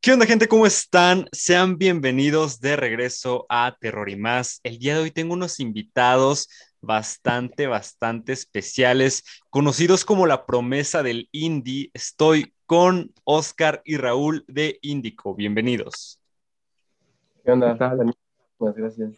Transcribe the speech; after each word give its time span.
¿Qué 0.00 0.12
onda, 0.12 0.26
gente? 0.26 0.46
¿Cómo 0.46 0.64
están? 0.64 1.26
Sean 1.32 1.76
bienvenidos 1.76 2.60
de 2.60 2.76
regreso 2.76 3.46
a 3.48 3.76
Terror 3.80 4.08
y 4.08 4.14
más. 4.14 4.60
El 4.62 4.78
día 4.78 4.94
de 4.94 5.02
hoy 5.02 5.10
tengo 5.10 5.34
unos 5.34 5.58
invitados 5.58 6.48
bastante, 6.80 7.66
bastante 7.66 8.32
especiales, 8.32 9.24
conocidos 9.50 10.04
como 10.04 10.28
la 10.28 10.46
promesa 10.46 11.02
del 11.02 11.28
indie. 11.32 11.90
Estoy 11.94 12.54
con 12.64 13.12
Oscar 13.24 13.82
y 13.84 13.96
Raúl 13.96 14.44
de 14.46 14.78
Índico. 14.82 15.34
Bienvenidos. 15.34 16.20
¿Qué 17.44 17.50
onda? 17.50 17.76
Muchas 18.58 18.76
gracias. 18.76 19.16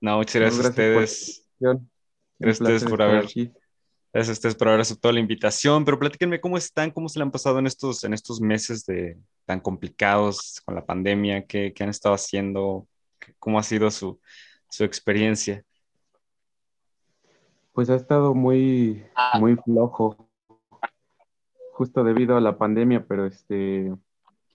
No, 0.00 0.16
muchas 0.16 0.40
gracias, 0.40 0.64
a 0.64 0.68
ustedes. 0.70 1.48
gracias 1.60 2.60
a 2.60 2.64
ustedes 2.64 2.84
por 2.84 3.02
haber 3.02 3.28
Gracias 4.12 4.36
a 4.36 4.38
ustedes 4.38 4.54
por 4.56 4.68
haber 4.68 4.80
aceptado 4.80 5.12
la 5.12 5.20
invitación, 5.20 5.86
pero 5.86 5.98
platíquenme 5.98 6.38
cómo 6.38 6.58
están, 6.58 6.90
cómo 6.90 7.08
se 7.08 7.18
le 7.18 7.22
han 7.22 7.30
pasado 7.30 7.58
en 7.58 7.66
estos, 7.66 8.04
en 8.04 8.12
estos 8.12 8.42
meses 8.42 8.84
de, 8.84 9.18
tan 9.46 9.58
complicados 9.58 10.60
con 10.66 10.74
la 10.74 10.84
pandemia, 10.84 11.46
qué, 11.46 11.72
qué 11.72 11.82
han 11.82 11.88
estado 11.88 12.14
haciendo, 12.14 12.86
cómo 13.38 13.58
ha 13.58 13.62
sido 13.62 13.90
su, 13.90 14.20
su, 14.68 14.84
experiencia. 14.84 15.64
Pues 17.72 17.88
ha 17.88 17.94
estado 17.94 18.34
muy, 18.34 19.02
muy 19.40 19.56
flojo, 19.56 20.28
justo 21.72 22.04
debido 22.04 22.36
a 22.36 22.42
la 22.42 22.58
pandemia, 22.58 23.06
pero 23.06 23.24
este, 23.24 23.94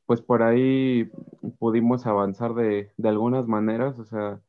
pues 0.05 0.21
por 0.21 0.43
ahí 0.43 1.09
pudimos 1.57 2.05
avanzar 2.05 2.53
de, 2.53 2.91
de 2.95 3.09
algunas 3.09 3.47
maneras, 3.47 3.97
o 3.97 4.05
sea, 4.05 4.39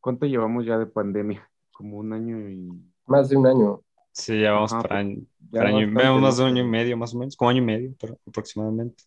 ¿cuánto 0.00 0.26
llevamos 0.26 0.64
ya 0.64 0.78
de 0.78 0.86
pandemia? 0.86 1.50
Como 1.72 1.98
un 1.98 2.12
año 2.12 2.48
y... 2.48 2.70
Más 3.04 3.30
de 3.30 3.36
un 3.36 3.46
año. 3.48 3.82
Sí, 4.18 4.40
ya 4.40 4.50
vamos 4.50 4.72
para, 4.72 4.98
año, 4.98 5.22
año 5.52 6.18
más 6.20 6.36
de 6.36 6.42
un 6.42 6.48
año 6.48 6.64
y 6.64 6.66
medio, 6.66 6.96
más 6.96 7.14
o 7.14 7.18
menos, 7.18 7.36
como 7.36 7.50
año 7.50 7.62
y 7.62 7.64
medio 7.64 7.94
pero, 8.00 8.18
aproximadamente. 8.26 9.04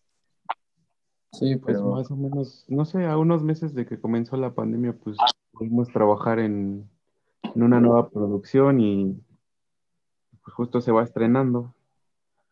Sí, 1.34 1.58
pues 1.58 1.82
más 1.82 2.10
o 2.10 2.16
menos, 2.16 2.66
no 2.70 2.86
sé, 2.86 3.06
a 3.06 3.18
unos 3.18 3.44
meses 3.44 3.74
de 3.74 3.86
que 3.86 4.00
comenzó 4.00 4.38
la 4.38 4.54
pandemia, 4.54 4.94
pues 4.94 5.18
pudimos 5.52 5.90
trabajar 5.90 6.40
en, 6.40 6.90
en 7.44 7.64
una 7.64 7.82
nueva 7.82 8.10
producción 8.10 8.80
y 8.80 9.22
pues, 10.42 10.54
justo 10.56 10.80
se 10.80 10.94
va 10.94 11.04
estrenando. 11.04 11.76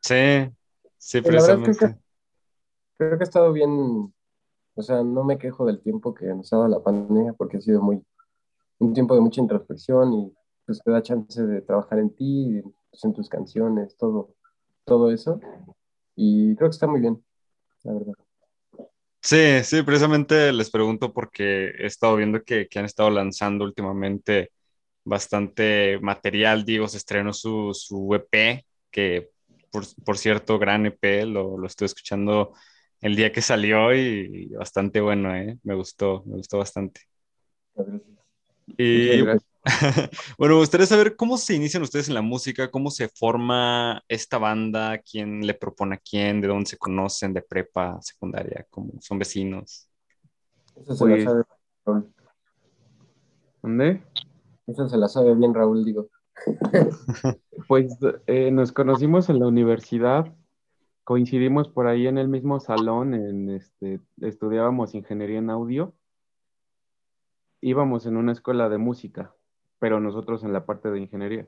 Sí, 0.02 0.49
sí, 0.97 1.21
precisamente. 1.21 1.77
Creo 1.77 1.93
que, 1.93 1.99
creo 2.97 3.17
que 3.17 3.23
ha 3.23 3.27
estado 3.27 3.53
bien, 3.53 4.13
o 4.75 4.81
sea, 4.81 5.02
no 5.02 5.23
me 5.23 5.37
quejo 5.37 5.65
del 5.65 5.80
tiempo 5.80 6.13
que 6.13 6.25
nos 6.25 6.52
ha 6.52 6.57
dado 6.57 6.67
la 6.67 6.83
pandemia 6.83 7.31
porque 7.31 7.57
ha 7.57 7.61
sido 7.61 7.81
muy, 7.81 8.03
un 8.80 8.93
tiempo 8.93 9.15
de 9.15 9.21
mucha 9.21 9.39
introspección 9.39 10.13
y 10.13 10.33
pues 10.69 10.83
te 10.83 10.91
da 10.91 11.01
chance 11.01 11.41
de 11.41 11.61
trabajar 11.61 11.97
en 11.97 12.11
ti, 12.11 12.61
pues, 12.91 13.03
en 13.03 13.11
tus 13.11 13.27
canciones, 13.27 13.97
todo, 13.97 14.35
todo 14.85 15.11
eso. 15.11 15.39
Y 16.15 16.55
creo 16.57 16.69
que 16.69 16.75
está 16.75 16.85
muy 16.85 17.01
bien, 17.01 17.25
la 17.81 17.93
verdad. 17.93 18.13
Sí, 19.19 19.63
sí, 19.63 19.81
precisamente 19.81 20.53
les 20.53 20.69
pregunto 20.69 21.11
porque 21.11 21.69
he 21.69 21.87
estado 21.87 22.17
viendo 22.17 22.43
que, 22.43 22.67
que 22.67 22.77
han 22.77 22.85
estado 22.85 23.09
lanzando 23.09 23.65
últimamente 23.65 24.51
bastante 25.03 25.97
material, 26.03 26.63
digo, 26.65 26.87
se 26.87 26.97
estrenó 26.97 27.33
su, 27.33 27.71
su 27.73 28.13
EP, 28.13 28.63
que 28.91 29.31
por, 29.71 29.85
por, 30.05 30.19
cierto, 30.19 30.59
gran 30.59 30.85
EP, 30.85 31.25
lo, 31.25 31.57
lo 31.57 31.65
estoy 31.65 31.85
escuchando 31.85 32.53
el 33.01 33.15
día 33.15 33.31
que 33.31 33.41
salió 33.41 33.91
y, 33.95 34.49
bastante 34.49 35.01
bueno, 35.01 35.35
¿eh? 35.35 35.57
me 35.63 35.73
gustó, 35.73 36.21
me 36.27 36.35
gustó 36.35 36.59
bastante. 36.59 37.01
Gracias. 37.73 38.19
Y 38.77 39.23
bueno, 40.38 40.55
me 40.55 40.61
gustaría 40.61 40.85
saber 40.85 41.15
cómo 41.15 41.38
se 41.38 41.55
inician 41.55 41.83
ustedes 41.83 42.07
en 42.07 42.13
la 42.13 42.21
música, 42.21 42.71
cómo 42.71 42.91
se 42.91 43.09
forma 43.09 44.03
esta 44.07 44.38
banda, 44.38 44.99
quién 44.99 45.45
le 45.45 45.53
propone 45.53 45.95
a 45.95 45.99
quién, 45.99 46.41
de 46.41 46.47
dónde 46.47 46.65
se 46.65 46.77
conocen, 46.77 47.33
de 47.33 47.41
prepa, 47.41 48.02
secundaria, 48.02 48.65
cómo 48.69 48.93
son 49.02 49.19
vecinos. 49.19 49.89
Eso 50.75 50.95
se 50.95 51.05
la 51.05 51.15
pues 51.15 51.23
sabe 51.23 51.43
Raúl. 51.85 52.13
¿Dónde? 53.61 54.02
Eso 54.67 54.87
se 54.87 54.97
la 54.97 55.08
sabe 55.08 55.36
bien 55.36 55.53
Raúl, 55.53 55.83
digo. 55.83 56.08
pues 57.67 57.97
eh, 58.27 58.49
nos 58.52 58.71
conocimos 58.71 59.30
en 59.30 59.39
la 59.39 59.47
universidad, 59.47 60.33
coincidimos 61.03 61.67
por 61.67 61.87
ahí 61.87 62.08
en 62.08 62.17
el 62.17 62.30
mismo 62.30 62.61
salón, 62.61 63.14
en 63.14 63.49
este, 63.49 63.99
estudiábamos 64.21 64.95
ingeniería 64.95 65.39
en 65.39 65.49
audio 65.49 65.93
íbamos 67.61 68.05
en 68.05 68.17
una 68.17 68.31
escuela 68.31 68.70
de 68.70 68.77
música 68.77 69.36
pero 69.79 69.99
nosotros 69.99 70.43
en 70.43 70.53
la 70.53 70.65
parte 70.65 70.91
de 70.91 70.99
ingeniería. 70.99 71.47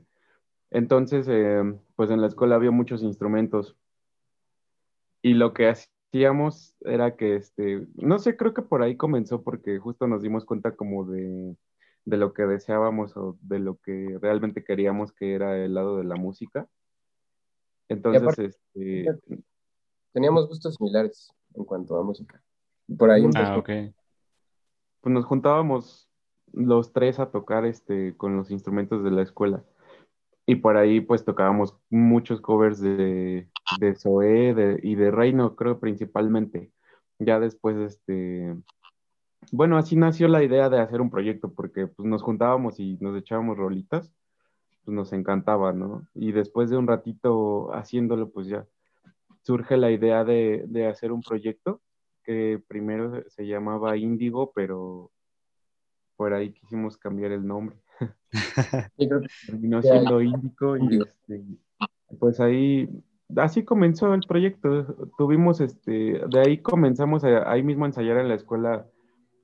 Entonces, 0.70 1.26
eh, 1.28 1.62
pues 1.96 2.10
en 2.10 2.20
la 2.20 2.26
escuela 2.26 2.56
había 2.56 2.70
muchos 2.70 3.02
instrumentos 3.02 3.76
y 5.20 5.34
lo 5.34 5.52
que 5.52 5.68
hacíamos 5.68 6.74
era 6.80 7.16
que, 7.16 7.36
este, 7.36 7.86
no 7.94 8.18
sé, 8.18 8.36
creo 8.36 8.54
que 8.54 8.62
por 8.62 8.82
ahí 8.82 8.96
comenzó 8.96 9.42
porque 9.42 9.78
justo 9.78 10.06
nos 10.06 10.22
dimos 10.22 10.44
cuenta 10.44 10.74
como 10.74 11.04
de, 11.04 11.56
de 12.04 12.16
lo 12.16 12.32
que 12.32 12.44
deseábamos 12.44 13.16
o 13.16 13.36
de 13.42 13.58
lo 13.58 13.76
que 13.76 14.18
realmente 14.20 14.64
queríamos 14.64 15.12
que 15.12 15.34
era 15.34 15.56
el 15.56 15.74
lado 15.74 15.98
de 15.98 16.04
la 16.04 16.16
música. 16.16 16.66
Entonces, 17.88 18.58
este... 18.74 19.06
Teníamos 20.12 20.46
gustos 20.48 20.74
similares 20.74 21.32
en 21.54 21.64
cuanto 21.64 21.98
a 21.98 22.02
música. 22.02 22.42
Por 22.98 23.10
ahí 23.10 23.24
Ah, 23.34 23.56
ok. 23.56 23.70
Pues 25.00 25.12
nos 25.12 25.24
juntábamos 25.24 26.08
los 26.52 26.92
tres 26.92 27.18
a 27.18 27.30
tocar 27.30 27.64
este, 27.64 28.16
con 28.16 28.36
los 28.36 28.50
instrumentos 28.50 29.04
de 29.04 29.10
la 29.10 29.22
escuela. 29.22 29.62
Y 30.46 30.56
por 30.56 30.76
ahí 30.76 31.00
pues 31.00 31.24
tocábamos 31.24 31.76
muchos 31.90 32.40
covers 32.40 32.80
de, 32.80 33.48
de 33.78 33.94
Zoé 33.94 34.78
y 34.82 34.94
de 34.94 35.10
Reino, 35.10 35.56
creo 35.56 35.78
principalmente. 35.78 36.70
Ya 37.18 37.38
después, 37.38 37.76
este, 37.76 38.54
bueno, 39.52 39.76
así 39.76 39.96
nació 39.96 40.28
la 40.28 40.42
idea 40.42 40.68
de 40.68 40.80
hacer 40.80 41.00
un 41.00 41.10
proyecto, 41.10 41.52
porque 41.52 41.86
pues 41.86 42.08
nos 42.08 42.22
juntábamos 42.22 42.80
y 42.80 42.98
nos 43.00 43.16
echábamos 43.16 43.56
rolitas, 43.56 44.12
pues 44.84 44.94
nos 44.94 45.12
encantaba, 45.12 45.72
¿no? 45.72 46.06
Y 46.14 46.32
después 46.32 46.70
de 46.70 46.76
un 46.76 46.86
ratito 46.88 47.72
haciéndolo, 47.74 48.30
pues 48.30 48.48
ya 48.48 48.66
surge 49.42 49.76
la 49.76 49.90
idea 49.90 50.24
de, 50.24 50.64
de 50.68 50.86
hacer 50.86 51.12
un 51.12 51.22
proyecto 51.22 51.80
que 52.24 52.62
primero 52.68 53.22
se 53.28 53.46
llamaba 53.46 53.96
Índigo, 53.96 54.52
pero 54.54 55.10
por 56.22 56.34
ahí 56.34 56.52
quisimos 56.52 56.96
cambiar 56.96 57.32
el 57.32 57.44
nombre. 57.44 57.76
Terminó 59.46 59.82
siendo 59.82 60.22
Índico 60.22 60.76
y 60.76 61.02
este, 61.02 61.42
pues 62.20 62.38
ahí, 62.38 62.88
así 63.36 63.64
comenzó 63.64 64.14
el 64.14 64.20
proyecto. 64.20 64.84
Tuvimos, 65.18 65.60
este, 65.60 66.20
de 66.24 66.40
ahí 66.40 66.58
comenzamos 66.58 67.24
a, 67.24 67.50
ahí 67.50 67.64
mismo 67.64 67.84
a 67.84 67.88
ensayar 67.88 68.18
en 68.18 68.28
la 68.28 68.36
escuela 68.36 68.86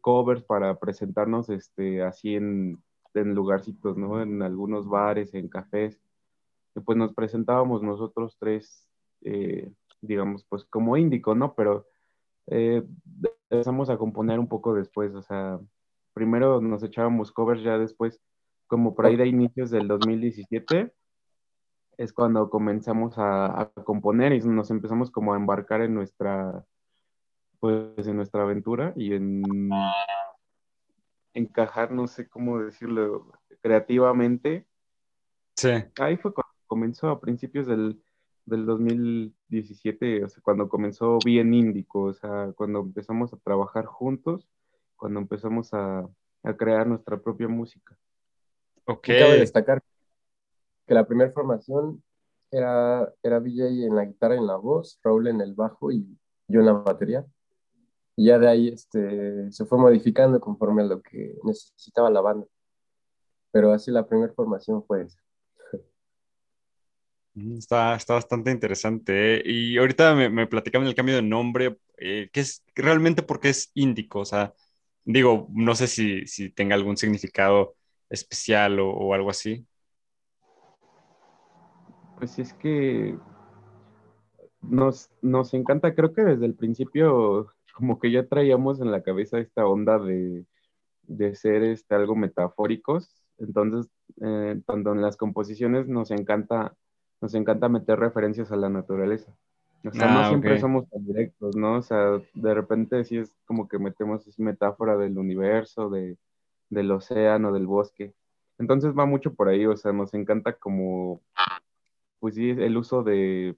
covers 0.02 0.44
para 0.44 0.78
presentarnos 0.78 1.50
este, 1.50 2.00
así 2.00 2.36
en, 2.36 2.80
en 3.14 3.34
lugarcitos, 3.34 3.96
¿no? 3.96 4.22
En 4.22 4.40
algunos 4.40 4.88
bares, 4.88 5.34
en 5.34 5.48
cafés. 5.48 6.00
Y 6.76 6.80
pues 6.80 6.96
nos 6.96 7.12
presentábamos 7.12 7.82
nosotros 7.82 8.36
tres, 8.38 8.88
eh, 9.22 9.72
digamos, 10.00 10.44
pues 10.48 10.64
como 10.64 10.96
Índico, 10.96 11.34
¿no? 11.34 11.56
Pero 11.56 11.88
eh, 12.46 12.84
empezamos 13.50 13.90
a 13.90 13.98
componer 13.98 14.38
un 14.38 14.46
poco 14.46 14.74
después, 14.74 15.12
o 15.16 15.22
sea, 15.22 15.58
primero 16.18 16.60
nos 16.60 16.82
echábamos 16.82 17.30
covers, 17.30 17.62
ya 17.62 17.78
después, 17.78 18.20
como 18.66 18.96
por 18.96 19.06
ahí 19.06 19.14
de 19.14 19.28
inicios 19.28 19.70
del 19.70 19.86
2017, 19.86 20.92
es 21.96 22.12
cuando 22.12 22.50
comenzamos 22.50 23.14
a, 23.18 23.70
componer 23.84 24.32
y 24.32 24.40
nos 24.40 24.72
empezamos 24.72 25.12
como 25.12 25.32
a 25.32 25.36
embarcar 25.36 25.80
en 25.82 25.94
nuestra, 25.94 26.64
pues 27.60 28.08
en 28.08 28.16
nuestra 28.16 28.42
aventura 28.42 28.92
y 28.96 29.14
en 29.14 29.42
encajar, 31.34 31.92
no 31.92 32.08
sé 32.08 32.28
cómo 32.28 32.58
decirlo, 32.58 33.30
creativamente. 33.62 34.66
Sí. 35.54 35.70
Ahí 36.00 36.16
fue 36.16 36.34
cuando 36.34 36.52
comenzó 36.66 37.10
a 37.10 37.20
principios 37.20 37.68
del, 37.68 38.02
del 38.44 38.66
2017, 38.66 40.24
o 40.24 40.28
sea, 40.28 40.42
cuando 40.42 40.68
comenzó 40.68 41.18
bien 41.24 41.54
Índico, 41.54 42.02
o 42.02 42.12
sea, 42.12 42.52
cuando 42.56 42.80
empezamos 42.80 43.32
a 43.32 43.36
trabajar 43.36 43.86
juntos 43.86 44.48
cuando 44.98 45.20
empezamos 45.20 45.72
a, 45.72 46.06
a 46.42 46.56
crear 46.56 46.86
nuestra 46.86 47.18
propia 47.18 47.48
música. 47.48 47.96
Ok. 48.84 49.06
cabe 49.06 49.38
destacar 49.38 49.82
que 50.86 50.94
la 50.94 51.06
primera 51.06 51.30
formación 51.30 52.02
era, 52.50 53.12
era 53.22 53.38
BJ 53.38 53.86
en 53.86 53.94
la 53.94 54.06
guitarra 54.06 54.34
y 54.34 54.38
en 54.38 54.46
la 54.46 54.56
voz, 54.56 54.98
Raúl 55.02 55.28
en 55.28 55.40
el 55.40 55.54
bajo 55.54 55.92
y 55.92 56.18
yo 56.48 56.60
en 56.60 56.66
la 56.66 56.72
batería. 56.72 57.24
Y 58.16 58.26
ya 58.26 58.38
de 58.38 58.48
ahí 58.48 58.68
este, 58.68 59.52
se 59.52 59.64
fue 59.66 59.78
modificando 59.78 60.40
conforme 60.40 60.82
a 60.82 60.86
lo 60.86 61.02
que 61.02 61.36
necesitaba 61.44 62.10
la 62.10 62.20
banda. 62.20 62.46
Pero 63.52 63.72
así 63.72 63.90
la 63.90 64.06
primera 64.06 64.32
formación 64.32 64.82
fue 64.84 65.02
esa. 65.02 65.18
Mm, 67.34 67.58
está, 67.58 67.94
está 67.94 68.14
bastante 68.14 68.50
interesante. 68.50 69.36
¿eh? 69.36 69.42
Y 69.44 69.78
ahorita 69.78 70.14
me, 70.14 70.28
me 70.28 70.48
platicaban 70.48 70.88
el 70.88 70.94
cambio 70.96 71.14
de 71.14 71.22
nombre. 71.22 71.78
Eh, 71.98 72.30
¿qué 72.32 72.40
es 72.40 72.64
realmente 72.74 73.22
porque 73.22 73.50
es 73.50 73.70
índico? 73.74 74.20
O 74.20 74.24
sea, 74.24 74.54
Digo, 75.10 75.48
no 75.54 75.74
sé 75.74 75.86
si, 75.86 76.26
si 76.26 76.50
tenga 76.50 76.74
algún 76.74 76.98
significado 76.98 77.74
especial 78.10 78.78
o, 78.78 79.14
algo 79.14 79.30
así. 79.30 79.66
Pues 82.18 82.38
es 82.38 82.52
que 82.52 83.16
nos, 84.60 85.10
nos 85.22 85.54
encanta, 85.54 85.94
creo 85.94 86.12
que 86.12 86.24
desde 86.24 86.44
el 86.44 86.54
principio 86.54 87.50
como 87.72 87.98
que 87.98 88.10
ya 88.10 88.26
traíamos 88.26 88.82
en 88.82 88.92
la 88.92 89.02
cabeza 89.02 89.38
esta 89.38 89.66
onda 89.66 89.98
de, 89.98 90.44
de 91.04 91.34
ser 91.34 91.62
este, 91.62 91.94
algo 91.94 92.14
metafóricos. 92.14 93.24
Entonces, 93.38 93.90
eh, 94.20 94.60
cuando 94.66 94.92
en 94.92 95.00
las 95.00 95.16
composiciones 95.16 95.88
nos 95.88 96.10
encanta, 96.10 96.76
nos 97.22 97.32
encanta 97.32 97.70
meter 97.70 97.98
referencias 97.98 98.52
a 98.52 98.56
la 98.56 98.68
naturaleza. 98.68 99.34
O 99.84 99.92
sea, 99.92 100.12
no 100.12 100.18
ah, 100.20 100.28
siempre 100.28 100.58
somos 100.58 100.88
tan 100.88 101.04
directos, 101.06 101.56
¿no? 101.56 101.76
O 101.76 101.82
sea, 101.82 102.20
de 102.34 102.54
repente 102.54 103.04
sí 103.04 103.18
es 103.18 103.32
como 103.46 103.68
que 103.68 103.78
metemos 103.78 104.26
esa 104.26 104.42
metáfora 104.42 104.96
del 104.96 105.16
universo, 105.18 105.88
de, 105.88 106.16
del 106.68 106.90
océano, 106.90 107.52
del 107.52 107.66
bosque. 107.66 108.12
Entonces 108.58 108.92
va 108.96 109.06
mucho 109.06 109.34
por 109.34 109.48
ahí, 109.48 109.66
o 109.66 109.76
sea, 109.76 109.92
nos 109.92 110.14
encanta 110.14 110.54
como, 110.54 111.20
pues 112.18 112.34
sí, 112.34 112.50
el 112.50 112.76
uso 112.76 113.04
de, 113.04 113.56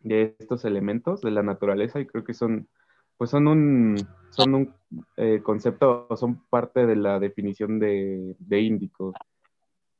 de 0.00 0.36
estos 0.38 0.64
elementos 0.64 1.20
de 1.22 1.32
la 1.32 1.42
naturaleza 1.42 1.98
y 1.98 2.06
creo 2.06 2.22
que 2.22 2.34
son, 2.34 2.68
pues 3.16 3.30
son 3.30 3.48
un, 3.48 3.96
son 4.30 4.54
un 4.54 4.74
eh, 5.16 5.40
concepto, 5.42 6.06
son 6.16 6.44
parte 6.50 6.86
de 6.86 6.96
la 6.96 7.18
definición 7.18 7.80
de, 7.80 8.36
de 8.38 8.60
índico. 8.60 9.12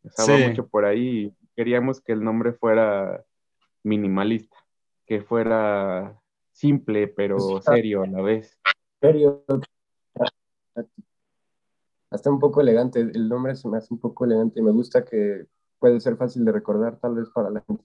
O 0.04 0.10
sea, 0.10 0.34
va 0.34 0.48
mucho 0.48 0.68
por 0.68 0.84
ahí. 0.84 1.34
Queríamos 1.56 2.00
que 2.00 2.12
el 2.12 2.22
nombre 2.22 2.52
fuera 2.52 3.24
minimalista, 3.82 4.56
que 5.12 5.20
fuera 5.20 6.18
simple 6.52 7.06
pero 7.06 7.60
serio 7.60 8.02
a 8.02 8.06
la 8.06 8.22
vez. 8.22 8.58
Serio, 8.98 9.44
hasta 12.08 12.30
un 12.30 12.40
poco 12.40 12.62
elegante. 12.62 13.00
El 13.00 13.28
nombre 13.28 13.54
se 13.54 13.68
me 13.68 13.76
hace 13.76 13.92
un 13.92 14.00
poco 14.00 14.24
elegante 14.24 14.60
y 14.60 14.62
me 14.62 14.70
gusta 14.70 15.04
que 15.04 15.44
puede 15.78 16.00
ser 16.00 16.16
fácil 16.16 16.46
de 16.46 16.52
recordar 16.52 16.98
tal 16.98 17.16
vez 17.16 17.28
para 17.28 17.50
la 17.50 17.62
gente. 17.66 17.84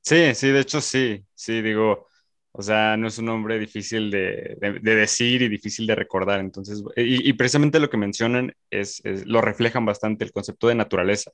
Sí, 0.00 0.34
sí, 0.34 0.48
de 0.48 0.60
hecho 0.60 0.80
sí, 0.80 1.22
sí, 1.34 1.60
digo, 1.60 2.06
o 2.52 2.62
sea, 2.62 2.96
no 2.96 3.08
es 3.08 3.18
un 3.18 3.26
nombre 3.26 3.58
difícil 3.58 4.10
de, 4.10 4.56
decir 4.82 5.42
y 5.42 5.48
difícil 5.50 5.86
de 5.86 5.94
recordar. 5.94 6.40
Entonces, 6.40 6.82
y, 6.96 7.34
precisamente 7.34 7.80
lo 7.80 7.90
que 7.90 7.98
mencionan 7.98 8.54
es, 8.70 9.02
lo 9.26 9.42
reflejan 9.42 9.84
bastante 9.84 10.24
el 10.24 10.32
concepto 10.32 10.68
de 10.68 10.74
naturaleza. 10.74 11.32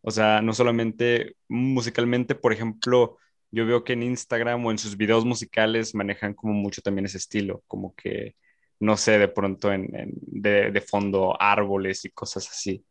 O 0.00 0.10
sea, 0.10 0.40
no 0.40 0.54
solamente 0.54 1.36
musicalmente, 1.48 2.34
por 2.34 2.54
ejemplo, 2.54 3.18
yo 3.52 3.66
veo 3.66 3.84
que 3.84 3.92
en 3.92 4.02
Instagram 4.02 4.64
o 4.66 4.70
en 4.72 4.78
sus 4.78 4.96
videos 4.96 5.24
musicales 5.24 5.94
manejan 5.94 6.34
como 6.34 6.52
mucho 6.54 6.82
también 6.82 7.06
ese 7.06 7.18
estilo, 7.18 7.62
como 7.68 7.94
que 7.94 8.34
no 8.82 8.96
sé, 8.96 9.16
de 9.16 9.28
pronto 9.28 9.72
en, 9.72 9.86
de, 10.16 10.80
fondo 10.80 11.40
árboles 11.40 12.04
y 12.04 12.10
cosas 12.10 12.48
así. 12.50 12.84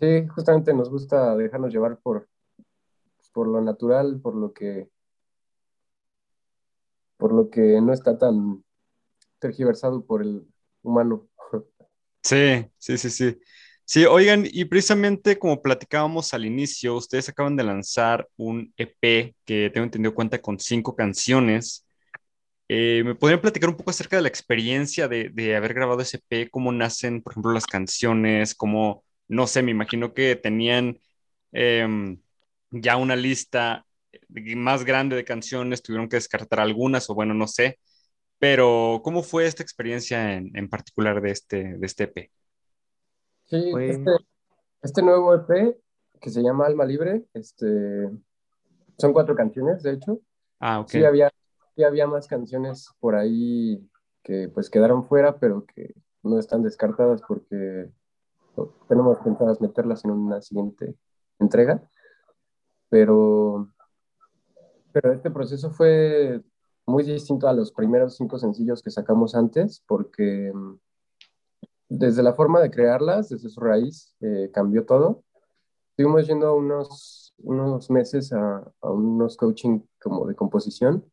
Sí, 0.00 0.26
justamente 0.28 0.72
nos 0.72 0.88
gusta 0.88 1.36
dejarnos 1.36 1.70
llevar 1.70 1.98
por, 1.98 2.26
por 3.34 3.46
lo 3.46 3.60
natural, 3.60 4.20
por 4.22 4.34
lo 4.36 4.54
que 4.54 4.88
por 7.18 7.32
lo 7.34 7.50
que 7.50 7.80
no 7.82 7.92
está 7.92 8.16
tan 8.16 8.64
tergiversado 9.38 10.04
por 10.04 10.22
el 10.22 10.46
humano. 10.82 11.28
Sí, 12.22 12.66
sí, 12.78 12.96
sí, 12.96 13.10
sí. 13.10 13.38
Sí, 13.86 14.04
oigan, 14.06 14.46
y 14.50 14.64
precisamente 14.64 15.38
como 15.38 15.60
platicábamos 15.60 16.32
al 16.32 16.46
inicio, 16.46 16.96
ustedes 16.96 17.28
acaban 17.28 17.54
de 17.56 17.64
lanzar 17.64 18.26
un 18.36 18.72
EP 18.78 19.34
que 19.44 19.70
tengo 19.70 19.84
entendido 19.84 20.14
cuenta 20.14 20.40
con 20.40 20.58
cinco 20.58 20.96
canciones. 20.96 21.86
Eh, 22.68 23.02
¿Me 23.04 23.14
podrían 23.14 23.40
platicar 23.42 23.70
un 23.70 23.76
poco 23.76 23.90
acerca 23.90 24.16
de 24.16 24.22
la 24.22 24.28
experiencia 24.28 25.08
de, 25.08 25.30
de, 25.30 25.56
haber 25.56 25.74
grabado 25.74 26.00
ese 26.00 26.18
EP? 26.18 26.50
¿Cómo 26.50 26.72
nacen, 26.72 27.22
por 27.22 27.32
ejemplo, 27.34 27.52
las 27.52 27.66
canciones? 27.66 28.54
¿Cómo, 28.54 29.04
no 29.28 29.46
sé, 29.46 29.62
me 29.62 29.70
imagino 29.72 30.14
que 30.14 30.36
tenían 30.36 30.98
em, 31.52 32.20
ya 32.70 32.96
una 32.96 33.16
lista 33.16 33.86
más 34.56 34.84
grande 34.84 35.16
de 35.16 35.24
canciones, 35.24 35.82
tuvieron 35.82 36.08
que 36.08 36.16
descartar 36.16 36.60
algunas 36.60 37.10
o 37.10 37.14
bueno, 37.14 37.34
no 37.34 37.46
sé. 37.48 37.78
Pero, 38.38 39.00
¿cómo 39.04 39.22
fue 39.22 39.46
esta 39.46 39.62
experiencia 39.62 40.34
en, 40.34 40.50
en 40.56 40.68
particular 40.68 41.20
de 41.22 41.30
este, 41.32 41.78
de 41.78 41.86
este 41.86 42.04
EP? 42.04 42.30
Sí, 43.44 43.72
este, 43.80 44.10
este, 44.82 45.02
nuevo 45.02 45.34
EP 45.34 45.78
que 46.20 46.30
se 46.30 46.42
llama 46.42 46.66
Alma 46.66 46.84
Libre, 46.84 47.26
este, 47.34 48.10
son 48.98 49.12
cuatro 49.12 49.34
canciones, 49.34 49.82
de 49.82 49.92
hecho. 49.92 50.20
Ah, 50.60 50.80
ok. 50.80 50.88
Sí, 50.88 51.04
había 51.04 51.30
y 51.76 51.82
había 51.82 52.06
más 52.06 52.26
canciones 52.26 52.88
por 53.00 53.14
ahí 53.14 53.88
que 54.22 54.48
pues 54.48 54.70
quedaron 54.70 55.06
fuera, 55.06 55.38
pero 55.38 55.66
que 55.66 55.94
no 56.22 56.38
están 56.38 56.62
descartadas 56.62 57.20
porque 57.26 57.90
tenemos 58.88 59.18
pensadas 59.18 59.60
meterlas 59.60 60.04
en 60.04 60.12
una 60.12 60.40
siguiente 60.40 60.96
entrega. 61.38 61.82
Pero, 62.88 63.70
pero 64.92 65.12
este 65.12 65.30
proceso 65.30 65.70
fue 65.70 66.40
muy 66.86 67.02
distinto 67.02 67.48
a 67.48 67.52
los 67.52 67.72
primeros 67.72 68.16
cinco 68.16 68.38
sencillos 68.38 68.82
que 68.82 68.90
sacamos 68.90 69.34
antes, 69.34 69.82
porque 69.86 70.52
desde 71.88 72.22
la 72.22 72.34
forma 72.34 72.60
de 72.60 72.70
crearlas, 72.70 73.28
desde 73.28 73.48
su 73.48 73.60
raíz, 73.60 74.14
eh, 74.20 74.50
cambió 74.52 74.84
todo. 74.84 75.22
Estuvimos 75.90 76.26
yendo 76.26 76.56
unos, 76.56 77.34
unos 77.38 77.90
meses 77.90 78.32
a, 78.32 78.64
unos 78.82 79.36
coaching 79.36 79.80
como 80.00 80.26
de 80.26 80.34
composición 80.34 81.04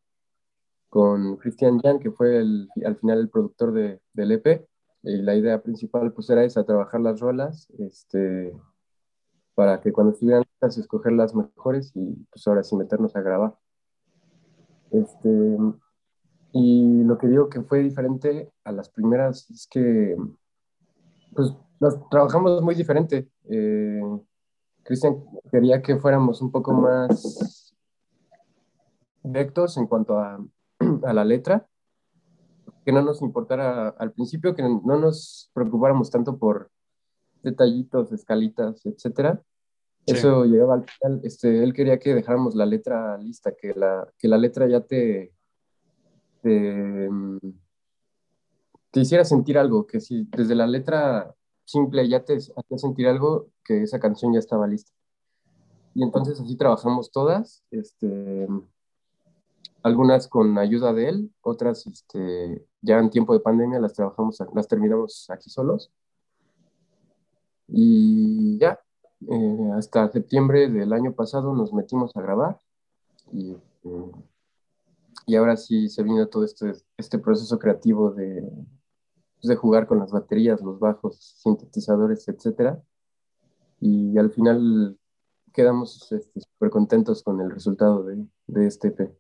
con 0.90 1.38
Christian 1.38 1.80
Jan, 1.80 2.00
que 2.00 2.12
fue 2.12 2.38
el, 2.38 2.70
al 2.86 2.98
final 2.98 3.20
el 3.20 3.30
productor 3.30 3.72
de, 3.74 4.02
del 4.14 4.32
EP. 4.32 4.68
Y 5.04 5.18
la 5.22 5.36
idea 5.36 5.62
principal 5.62 6.14
pues 6.14 6.30
era 6.30 6.44
esa, 6.44 6.64
trabajar 6.64 7.02
las 7.02 7.20
rolas, 7.20 7.68
este, 7.80 8.54
para 9.56 9.82
que 9.82 9.92
cuando 9.92 10.14
estuvieran 10.14 10.44
listas 10.44 10.78
escoger 10.78 11.14
las 11.14 11.34
mejores 11.34 11.92
y 11.96 12.14
pues 12.32 12.48
ahora 12.48 12.64
sí 12.64 12.76
meternos 12.76 13.16
a 13.16 13.22
grabar. 13.22 13.56
Este, 14.92 15.58
y 16.54 17.04
lo 17.04 17.18
que 17.18 17.28
digo 17.28 17.50
que 17.50 17.62
fue 17.62 17.80
diferente 17.80 18.52
a 18.64 18.72
las 18.72 18.90
primeras 18.90 19.50
es 19.50 19.68
que 19.68 20.16
pues 21.34 21.54
nos 21.80 22.10
trabajamos 22.10 22.62
muy 22.62 22.76
diferente. 22.76 23.28
Eh, 23.50 24.02
Cristian 24.84 25.24
quería 25.52 25.82
que 25.82 25.98
fuéramos 25.98 26.42
un 26.42 26.52
poco 26.52 26.74
más 26.74 27.76
directos 29.24 29.78
en 29.78 29.88
cuanto 29.88 30.18
a 30.18 30.40
a 31.04 31.14
la 31.14 31.24
letra, 31.24 31.68
que 32.86 32.92
no 32.92 33.02
nos 33.02 33.22
importara 33.22 33.90
al 33.90 34.12
principio, 34.12 34.56
que 34.56 34.64
no 34.64 34.98
nos 35.00 35.50
preocupáramos 35.54 36.10
tanto 36.10 36.38
por 36.38 36.72
detallitos, 37.44 38.12
escalitas, 38.12 38.86
etcétera. 38.86 39.42
Eso 40.06 40.46
llegaba 40.46 40.74
al 40.76 40.84
final, 40.84 41.22
este, 41.24 41.64
él 41.64 41.74
quería 41.74 42.00
que 42.00 42.16
dejáramos 42.16 42.56
la 42.56 42.66
letra 42.66 43.18
lista, 43.20 43.54
que 43.56 43.74
la, 43.76 44.08
que 44.18 44.28
la 44.28 44.38
letra 44.38 44.68
ya 44.68 44.82
te, 44.82 45.32
te, 46.42 47.08
te 48.92 49.00
hiciera 49.00 49.26
sentir 49.26 49.58
algo, 49.58 49.88
que 49.88 50.00
si 50.02 50.28
desde 50.36 50.56
la 50.56 50.68
letra 50.68 51.34
simple 51.66 52.08
ya 52.08 52.24
te 52.24 52.36
hacía 52.36 52.78
sentir 52.78 53.08
algo, 53.08 53.48
que 53.64 53.84
esa 53.84 54.00
canción 54.00 54.34
ya 54.34 54.40
estaba 54.40 54.68
lista. 54.68 54.92
Y 55.94 56.04
entonces 56.04 56.40
así 56.40 56.56
trabajamos 56.56 57.12
todas, 57.12 57.64
este, 57.72 58.48
algunas 59.84 60.28
con 60.28 60.58
ayuda 60.58 60.94
de 60.94 61.10
él, 61.10 61.34
otras 61.42 61.88
este, 61.88 62.66
ya 62.82 63.00
en 63.00 63.10
tiempo 63.10 63.34
de 63.34 63.40
pandemia 63.40 63.80
las 63.80 63.94
trabajamos, 63.94 64.38
las 64.54 64.68
terminamos 64.68 65.30
aquí 65.30 65.50
solos. 65.50 65.92
Y 67.68 68.58
ya, 68.60 68.80
eh, 69.30 69.72
hasta 69.78 70.12
septiembre 70.12 70.70
del 70.70 70.92
año 70.92 71.14
pasado 71.14 71.54
nos 71.54 71.72
metimos 71.74 72.16
a 72.16 72.22
grabar 72.22 72.60
y, 73.32 73.52
eh, 73.84 74.12
y 75.26 75.36
ahora 75.36 75.56
sí 75.56 75.88
se 75.88 76.04
vino 76.04 76.28
todo 76.28 76.44
este, 76.44 76.74
este 76.98 77.20
proceso 77.20 77.58
creativo 77.60 78.12
de, 78.12 78.50
de 79.48 79.56
jugar 79.56 79.88
con 79.88 80.00
las 80.00 80.12
baterías, 80.12 80.62
los 80.62 80.80
bajos, 80.80 81.36
sintetizadores, 81.42 82.28
etc. 82.28 82.78
Y 83.80 84.18
al 84.18 84.32
final 84.32 84.98
quedamos 85.54 86.00
súper 86.00 86.20
este, 86.36 86.70
contentos 86.70 87.24
con 87.24 87.42
el 87.42 87.52
resultado 87.52 88.04
de, 88.04 88.26
de 88.48 88.68
este 88.68 88.90
EP. 88.90 89.12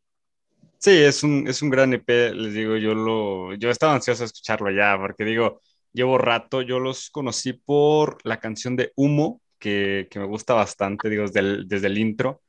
Sí, 0.77 0.91
es 0.91 1.23
un, 1.23 1.47
es 1.47 1.61
un 1.61 1.69
gran 1.69 1.93
EP, 1.93 2.33
les 2.33 2.53
digo, 2.53 2.75
yo 2.75 2.95
lo, 2.95 3.53
yo 3.53 3.69
estaba 3.69 3.93
ansioso 3.93 4.23
de 4.23 4.27
escucharlo 4.27 4.71
ya, 4.71 4.97
porque 4.99 5.23
digo, 5.23 5.61
llevo 5.93 6.17
rato, 6.17 6.63
yo 6.63 6.79
los 6.79 7.11
conocí 7.11 7.53
por 7.53 8.17
la 8.25 8.39
canción 8.39 8.75
de 8.75 8.91
Humo, 8.95 9.41
que, 9.59 10.07
que 10.09 10.19
me 10.19 10.25
gusta 10.25 10.55
bastante, 10.55 11.07
digo, 11.07 11.23
desde 11.23 11.39
el, 11.41 11.67
desde 11.67 11.85
el 11.85 11.99
intro, 11.99 12.41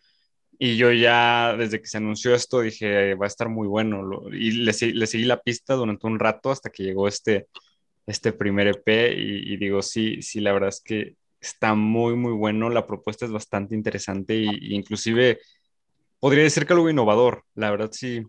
y 0.64 0.76
yo 0.76 0.92
ya, 0.92 1.56
desde 1.58 1.80
que 1.80 1.88
se 1.88 1.96
anunció 1.96 2.36
esto, 2.36 2.60
dije, 2.60 3.16
va 3.16 3.26
a 3.26 3.28
estar 3.28 3.48
muy 3.48 3.66
bueno, 3.66 4.28
y 4.30 4.52
le, 4.52 4.72
le, 4.72 5.06
seguí 5.08 5.24
la 5.24 5.40
pista 5.42 5.74
durante 5.74 6.06
un 6.06 6.20
rato 6.20 6.52
hasta 6.52 6.70
que 6.70 6.84
llegó 6.84 7.08
este, 7.08 7.48
este 8.06 8.32
primer 8.32 8.68
EP, 8.68 9.12
y, 9.12 9.56
digo, 9.56 9.82
sí, 9.82 10.22
sí, 10.22 10.38
la 10.38 10.52
verdad 10.52 10.68
es 10.68 10.80
que 10.80 11.16
está 11.40 11.74
muy, 11.74 12.14
muy 12.14 12.30
bueno, 12.32 12.70
la 12.70 12.86
propuesta 12.86 13.24
es 13.24 13.32
bastante 13.32 13.74
interesante, 13.74 14.36
y, 14.36 14.76
inclusive 14.76 15.40
podría 16.20 16.44
decir 16.44 16.64
que 16.64 16.74
algo 16.74 16.88
innovador. 16.88 17.42
La 17.56 17.72
verdad 17.72 17.90
sí, 17.90 18.22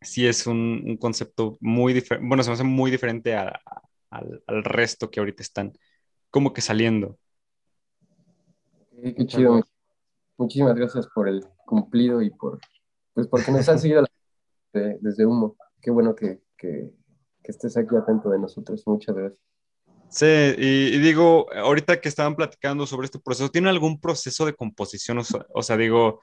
sí 0.00 0.26
es 0.26 0.46
un, 0.46 0.96
concepto 0.96 1.58
muy 1.60 1.92
diferente, 1.92 2.26
bueno, 2.26 2.42
se 2.44 2.48
me 2.48 2.54
hace 2.54 2.64
muy 2.64 2.90
diferente 2.90 3.36
al, 3.36 3.52
resto 4.64 5.10
que 5.10 5.20
ahorita 5.20 5.42
están 5.42 5.74
como 6.30 6.54
que 6.54 6.62
saliendo. 6.62 7.18
Qué, 9.02 9.26
chido. 9.26 9.62
Muchísimas 10.38 10.76
gracias 10.76 11.06
por 11.08 11.28
el 11.28 11.44
cumplido 11.66 12.22
y 12.22 12.30
por, 12.30 12.60
pues 13.12 13.26
porque 13.26 13.50
nos 13.50 13.68
han 13.68 13.78
seguido 13.78 14.04
desde 14.72 15.26
Humo. 15.26 15.56
qué 15.82 15.90
bueno 15.90 16.14
que, 16.14 16.40
que, 16.56 16.90
que 17.42 17.50
estés 17.50 17.76
aquí 17.76 17.96
atento 17.96 18.30
de 18.30 18.38
nosotros. 18.38 18.82
Muchas 18.86 19.16
gracias. 19.16 19.40
Sí, 20.10 20.26
y, 20.26 20.98
digo, 20.98 21.52
ahorita 21.52 22.00
que 22.00 22.08
estaban 22.08 22.34
platicando 22.34 22.86
sobre 22.86 23.06
este 23.06 23.18
proceso, 23.18 23.50
¿tiene 23.50 23.68
algún 23.68 24.00
proceso 24.00 24.46
de 24.46 24.54
composición? 24.54 25.18
O 25.52 25.62
sea, 25.62 25.76
digo, 25.76 26.22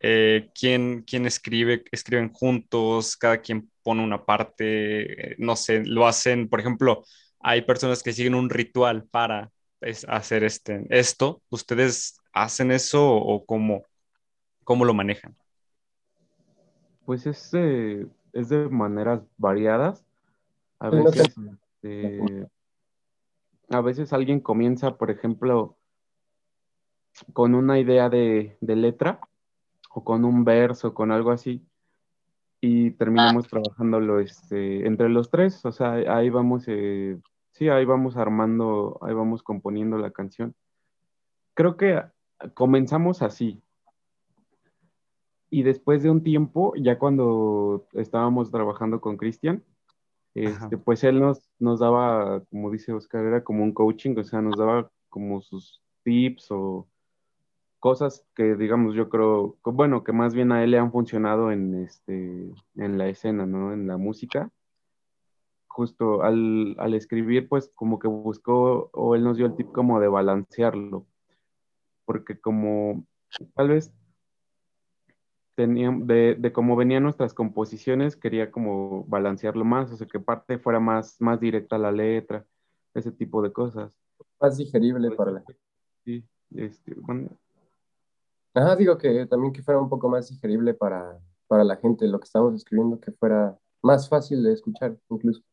eh, 0.00 0.50
¿quién, 0.52 1.04
¿quién, 1.06 1.26
escribe? 1.26 1.84
¿Escriben 1.92 2.32
juntos? 2.32 3.16
¿Cada 3.16 3.40
quien 3.40 3.70
pone 3.82 4.02
una 4.02 4.24
parte? 4.24 5.32
Eh, 5.32 5.36
no 5.38 5.54
sé, 5.54 5.84
lo 5.84 6.08
hacen, 6.08 6.48
por 6.48 6.58
ejemplo, 6.60 7.04
hay 7.38 7.62
personas 7.62 8.02
que 8.02 8.12
siguen 8.12 8.34
un 8.34 8.50
ritual 8.50 9.04
para 9.04 9.52
hacer 10.08 10.42
este, 10.42 10.86
esto. 10.90 11.42
¿Ustedes 11.50 12.19
hacen 12.32 12.70
eso 12.70 13.14
o 13.14 13.44
cómo, 13.44 13.84
cómo 14.64 14.84
lo 14.84 14.94
manejan? 14.94 15.36
Pues 17.04 17.26
es, 17.26 17.52
es 17.54 18.48
de 18.48 18.68
maneras 18.68 19.22
variadas. 19.36 20.04
A 20.78 20.90
veces, 20.90 21.34
este, 21.82 22.48
a 23.68 23.80
veces 23.80 24.12
alguien 24.12 24.40
comienza, 24.40 24.96
por 24.96 25.10
ejemplo, 25.10 25.76
con 27.32 27.54
una 27.54 27.78
idea 27.78 28.08
de, 28.08 28.56
letra 28.60 29.20
o 29.90 30.04
con 30.04 30.24
un 30.24 30.44
verso, 30.44 30.94
con 30.94 31.10
algo 31.10 31.30
así, 31.30 31.66
y 32.60 32.92
terminamos 32.92 33.48
trabajándolo 33.48 34.20
este, 34.20 34.86
entre 34.86 35.08
los 35.08 35.30
tres, 35.30 35.64
o 35.64 35.72
sea, 35.72 35.92
ahí 35.92 36.30
vamos, 36.30 36.64
eh, 36.66 37.18
sí, 37.52 37.68
ahí 37.68 37.84
vamos 37.84 38.16
armando, 38.16 38.98
ahí 39.02 39.14
vamos 39.14 39.42
componiendo 39.42 39.98
la 39.98 40.10
canción. 40.10 40.54
Creo 41.54 41.76
que 41.76 42.02
comenzamos 42.54 43.22
así. 43.22 43.62
Y 45.50 45.62
después 45.62 46.02
de 46.02 46.10
un 46.10 46.22
tiempo, 46.22 46.74
ya 46.76 46.98
cuando 46.98 47.86
estábamos 47.94 48.50
trabajando 48.50 49.00
con 49.00 49.16
Cristian, 49.16 49.64
este, 50.34 50.78
pues 50.78 51.02
él 51.02 51.18
nos, 51.18 51.50
nos 51.58 51.80
daba, 51.80 52.44
como 52.50 52.70
dice 52.70 52.92
Oscar, 52.92 53.24
era 53.24 53.42
como 53.42 53.64
un 53.64 53.72
coaching, 53.72 54.16
o 54.16 54.22
sea, 54.22 54.40
nos 54.40 54.56
daba 54.56 54.90
como 55.08 55.42
sus 55.42 55.82
tips 56.04 56.52
o 56.52 56.86
cosas 57.80 58.24
que, 58.36 58.54
digamos, 58.54 58.94
yo 58.94 59.08
creo, 59.08 59.56
bueno, 59.64 60.04
que 60.04 60.12
más 60.12 60.34
bien 60.34 60.52
a 60.52 60.62
él 60.62 60.70
le 60.70 60.78
han 60.78 60.92
funcionado 60.92 61.50
en, 61.50 61.82
este, 61.82 62.52
en 62.76 62.98
la 62.98 63.08
escena, 63.08 63.46
¿no? 63.46 63.72
En 63.72 63.88
la 63.88 63.96
música. 63.96 64.50
Justo 65.66 66.22
al, 66.22 66.76
al 66.78 66.94
escribir, 66.94 67.48
pues 67.48 67.72
como 67.74 67.98
que 67.98 68.08
buscó, 68.08 68.90
o 68.92 69.14
él 69.14 69.24
nos 69.24 69.36
dio 69.36 69.46
el 69.46 69.56
tip 69.56 69.72
como 69.72 69.98
de 69.98 70.08
balancearlo, 70.08 71.06
porque 72.10 72.40
como 72.40 73.06
tal 73.54 73.68
vez 73.68 73.92
de, 75.56 76.36
de 76.36 76.52
cómo 76.52 76.74
venían 76.74 77.04
nuestras 77.04 77.34
composiciones, 77.34 78.16
quería 78.16 78.50
como 78.50 79.04
balancearlo 79.04 79.64
más, 79.64 79.92
o 79.92 79.96
sea, 79.96 80.08
que 80.08 80.18
parte 80.18 80.58
fuera 80.58 80.80
más, 80.80 81.20
más 81.20 81.38
directa 81.38 81.78
la 81.78 81.92
letra, 81.92 82.44
ese 82.94 83.12
tipo 83.12 83.42
de 83.42 83.52
cosas. 83.52 83.92
Más 84.40 84.56
digerible 84.56 85.12
para 85.12 85.30
la 85.30 85.38
gente. 85.38 85.62
Sí, 86.04 86.24
este, 86.56 86.94
bueno. 86.96 87.30
Ajá, 88.54 88.74
digo 88.74 88.98
que 88.98 89.24
también 89.26 89.52
que 89.52 89.62
fuera 89.62 89.78
un 89.78 89.88
poco 89.88 90.08
más 90.08 90.28
digerible 90.28 90.74
para, 90.74 91.16
para 91.46 91.62
la 91.62 91.76
gente, 91.76 92.08
lo 92.08 92.18
que 92.18 92.24
estamos 92.24 92.56
escribiendo, 92.56 92.98
que 92.98 93.12
fuera 93.12 93.56
más 93.82 94.08
fácil 94.08 94.42
de 94.42 94.54
escuchar, 94.54 94.96
incluso. 95.10 95.44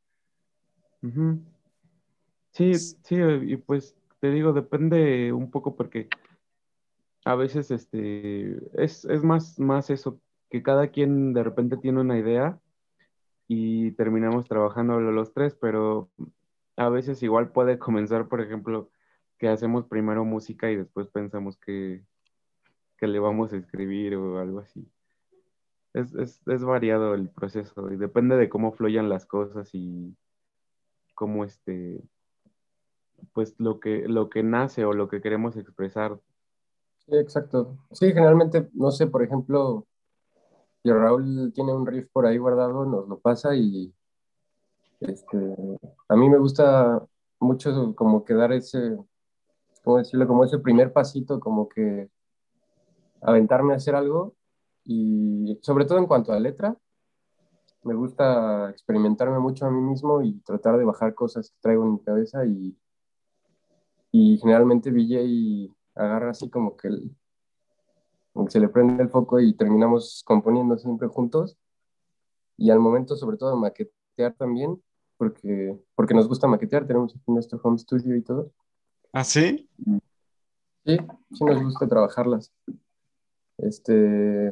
Sí, 2.52 2.74
sí, 2.74 3.16
y 3.44 3.58
pues 3.58 3.96
te 4.20 4.32
digo, 4.32 4.54
depende 4.54 5.32
un 5.32 5.52
poco 5.52 5.76
porque 5.76 6.10
a 7.28 7.36
veces 7.36 7.72
este, 7.72 8.58
es, 8.82 9.06
más, 9.22 9.60
más 9.60 9.90
eso, 9.90 10.22
que 10.50 10.64
cada 10.64 10.88
quien 10.88 11.34
de 11.34 11.44
repente 11.44 11.76
tiene 11.76 12.00
una 12.00 12.18
idea 12.18 12.58
y 13.50 13.92
terminamos 13.92 14.48
trabajando 14.48 15.02
los 15.02 15.34
tres, 15.34 15.54
pero 15.60 16.10
a 16.78 16.88
veces 16.88 17.22
igual 17.24 17.52
puede 17.52 17.78
comenzar, 17.80 18.30
por 18.30 18.40
ejemplo, 18.40 18.90
que 19.38 19.50
hacemos 19.50 19.88
primero 19.88 20.24
música 20.24 20.72
y 20.72 20.78
después 20.78 21.10
pensamos 21.10 21.58
que, 21.58 22.02
que 22.98 23.08
le 23.08 23.20
vamos 23.20 23.52
a 23.52 23.58
escribir 23.58 24.16
o 24.16 24.40
algo 24.40 24.60
así. 24.60 24.90
Es, 25.94 26.14
es, 26.14 26.64
variado 26.64 27.14
el 27.14 27.30
proceso 27.30 27.92
y 27.92 27.98
depende 27.98 28.38
de 28.38 28.48
cómo 28.48 28.72
fluyan 28.72 29.10
las 29.10 29.26
cosas 29.26 29.70
y 29.74 30.16
cómo 31.14 31.44
este, 31.44 32.02
pues 33.34 33.56
lo 33.58 33.82
que, 33.82 34.08
lo 34.08 34.30
que 34.30 34.44
nace 34.44 34.86
o 34.86 34.94
lo 34.94 35.10
que 35.10 35.22
queremos 35.22 35.58
expresar 35.58 36.22
Exacto. 37.08 37.78
Sí, 37.92 38.08
generalmente, 38.08 38.70
no 38.74 38.92
sé, 38.92 39.08
por 39.08 39.24
ejemplo, 39.24 39.86
si 40.84 40.92
Raúl 40.92 41.52
tiene 41.54 41.74
un 41.74 41.86
riff 41.86 42.08
por 42.12 42.26
ahí 42.26 42.38
guardado, 42.38 42.86
nos 42.86 43.08
lo 43.08 43.20
pasa 43.20 43.56
y 43.56 43.94
este, 45.00 45.38
a 46.10 46.16
mí 46.16 46.30
me 46.30 46.38
gusta 46.38 47.02
mucho 47.40 47.96
como 47.96 48.26
que 48.26 48.34
dar 48.34 48.52
ese, 48.52 48.98
¿cómo 49.84 49.98
decirlo? 49.98 50.28
Como 50.28 50.44
ese 50.44 50.60
primer 50.60 50.92
pasito, 50.92 51.40
como 51.40 51.70
que 51.70 52.10
aventarme 53.22 53.74
a 53.74 53.78
hacer 53.78 53.96
algo 53.96 54.36
y 54.84 55.58
sobre 55.62 55.86
todo 55.86 55.98
en 56.00 56.08
cuanto 56.08 56.34
a 56.34 56.40
letra, 56.40 56.76
me 57.84 57.94
gusta 57.94 58.70
experimentarme 58.70 59.40
mucho 59.40 59.66
a 59.66 59.72
mí 59.72 59.82
mismo 59.82 60.22
y 60.22 60.40
tratar 60.42 60.78
de 60.78 60.84
bajar 60.84 61.14
cosas 61.14 61.52
que 61.52 61.58
traigo 61.62 61.84
en 61.86 61.94
mi 61.94 62.00
cabeza 62.00 62.46
y, 62.46 62.78
y 64.12 64.38
generalmente 64.40 64.92
VJ 64.92 65.77
agarra 65.98 66.32
así 66.32 66.50
como 66.50 66.78
que, 66.78 66.90
se 68.50 68.60
le 68.60 68.70
prende 68.70 69.02
el 69.04 69.10
foco 69.10 69.40
y 69.40 69.54
terminamos 69.54 70.24
componiendo 70.26 70.78
siempre 70.78 71.08
juntos. 71.08 71.58
Y 72.56 72.70
al 72.70 72.80
momento, 72.80 73.16
sobre 73.16 73.38
todo, 73.38 73.52
de 73.52 73.58
maquetear 73.58 74.34
también, 74.36 74.82
porque, 75.18 75.78
porque 75.96 76.14
nos 76.14 76.28
gusta 76.28 76.48
maquetear, 76.48 76.86
tenemos 76.86 77.16
aquí 77.16 77.32
nuestro 77.32 77.60
home 77.64 77.78
studio 77.78 78.16
y 78.16 78.22
todo. 78.22 78.52
¿Ah, 79.12 79.24
sí? 79.24 79.68
Sí, 80.86 80.98
sí 81.32 81.44
nos 81.44 81.64
gusta 81.64 81.88
trabajarlas. 81.88 82.52
Este, 83.58 84.52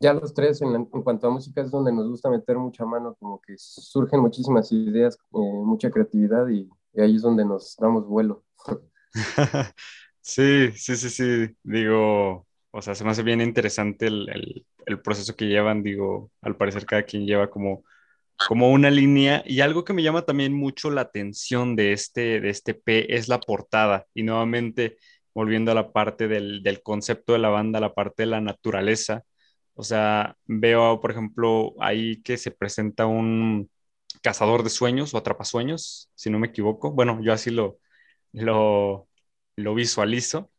ya 0.00 0.12
los 0.12 0.34
tres, 0.34 0.60
en, 0.62 0.84
cuanto 0.86 1.26
a 1.26 1.30
música, 1.30 1.60
es 1.60 1.70
donde 1.70 1.92
nos 1.92 2.08
gusta 2.08 2.30
meter 2.30 2.58
mucha 2.58 2.84
mano, 2.84 3.16
como 3.18 3.40
que 3.40 3.54
surgen 3.56 4.20
muchísimas 4.20 4.70
ideas, 4.72 5.16
eh, 5.16 5.38
mucha 5.64 5.90
creatividad 5.90 6.48
y, 6.48 6.68
y, 6.92 7.00
ahí 7.00 7.16
es 7.16 7.22
donde 7.22 7.44
nos 7.44 7.76
damos 7.76 8.06
vuelo. 8.06 8.44
Sí, 10.28 10.72
sí, 10.76 10.96
sí, 10.96 11.08
sí. 11.10 11.56
Digo, 11.62 12.46
o 12.70 12.82
sea, 12.82 12.94
se 12.94 13.02
me 13.02 13.10
hace 13.10 13.22
bien 13.22 13.40
interesante 13.40 14.06
el, 14.08 14.66
proceso 15.02 15.34
que 15.34 15.46
llevan. 15.46 15.82
Digo, 15.82 16.30
al 16.42 16.56
parecer 16.56 16.84
cada 16.86 17.02
quien 17.04 17.26
lleva 17.26 17.48
como, 17.50 17.84
como 18.48 18.70
una 18.70 18.90
línea. 18.90 19.42
Y 19.46 19.60
algo 19.60 19.84
que 19.84 19.94
me 19.94 20.02
llama 20.02 20.22
también 20.22 20.52
mucho 20.54 20.90
la 20.90 21.02
atención 21.02 21.76
de 21.76 21.92
este, 21.92 22.40
de 22.40 22.50
este 22.50 22.74
P 22.74 23.14
es 23.16 23.28
la 23.28 23.40
portada. 23.40 24.06
Y 24.14 24.22
nuevamente, 24.22 24.98
volviendo 25.34 25.72
a 25.72 25.74
la 25.74 25.92
parte 25.92 26.28
del, 26.28 26.62
del 26.62 26.82
concepto 26.82 27.32
de 27.32 27.38
la 27.40 27.48
banda, 27.50 27.80
la 27.80 27.94
parte 27.94 28.24
de 28.24 28.28
la 28.28 28.40
naturaleza. 28.42 29.24
O 29.74 29.82
sea, 29.84 30.36
veo, 30.46 31.00
por 31.00 31.12
ejemplo, 31.12 31.74
ahí 31.80 32.22
que 32.22 32.36
se 32.36 32.50
presenta 32.50 33.06
un 33.06 33.70
cazador 34.22 34.62
de 34.64 34.70
sueños 34.70 35.14
o 35.14 35.18
atrapasueños, 35.18 36.10
si 36.14 36.30
no 36.30 36.38
me 36.38 36.48
equivoco. 36.48 36.92
Bueno, 36.92 37.20
yo 37.22 37.32
así 37.32 37.50
lo, 37.50 37.78
lo, 38.32 39.08
lo 39.58 39.74
visualizo. 39.74 40.50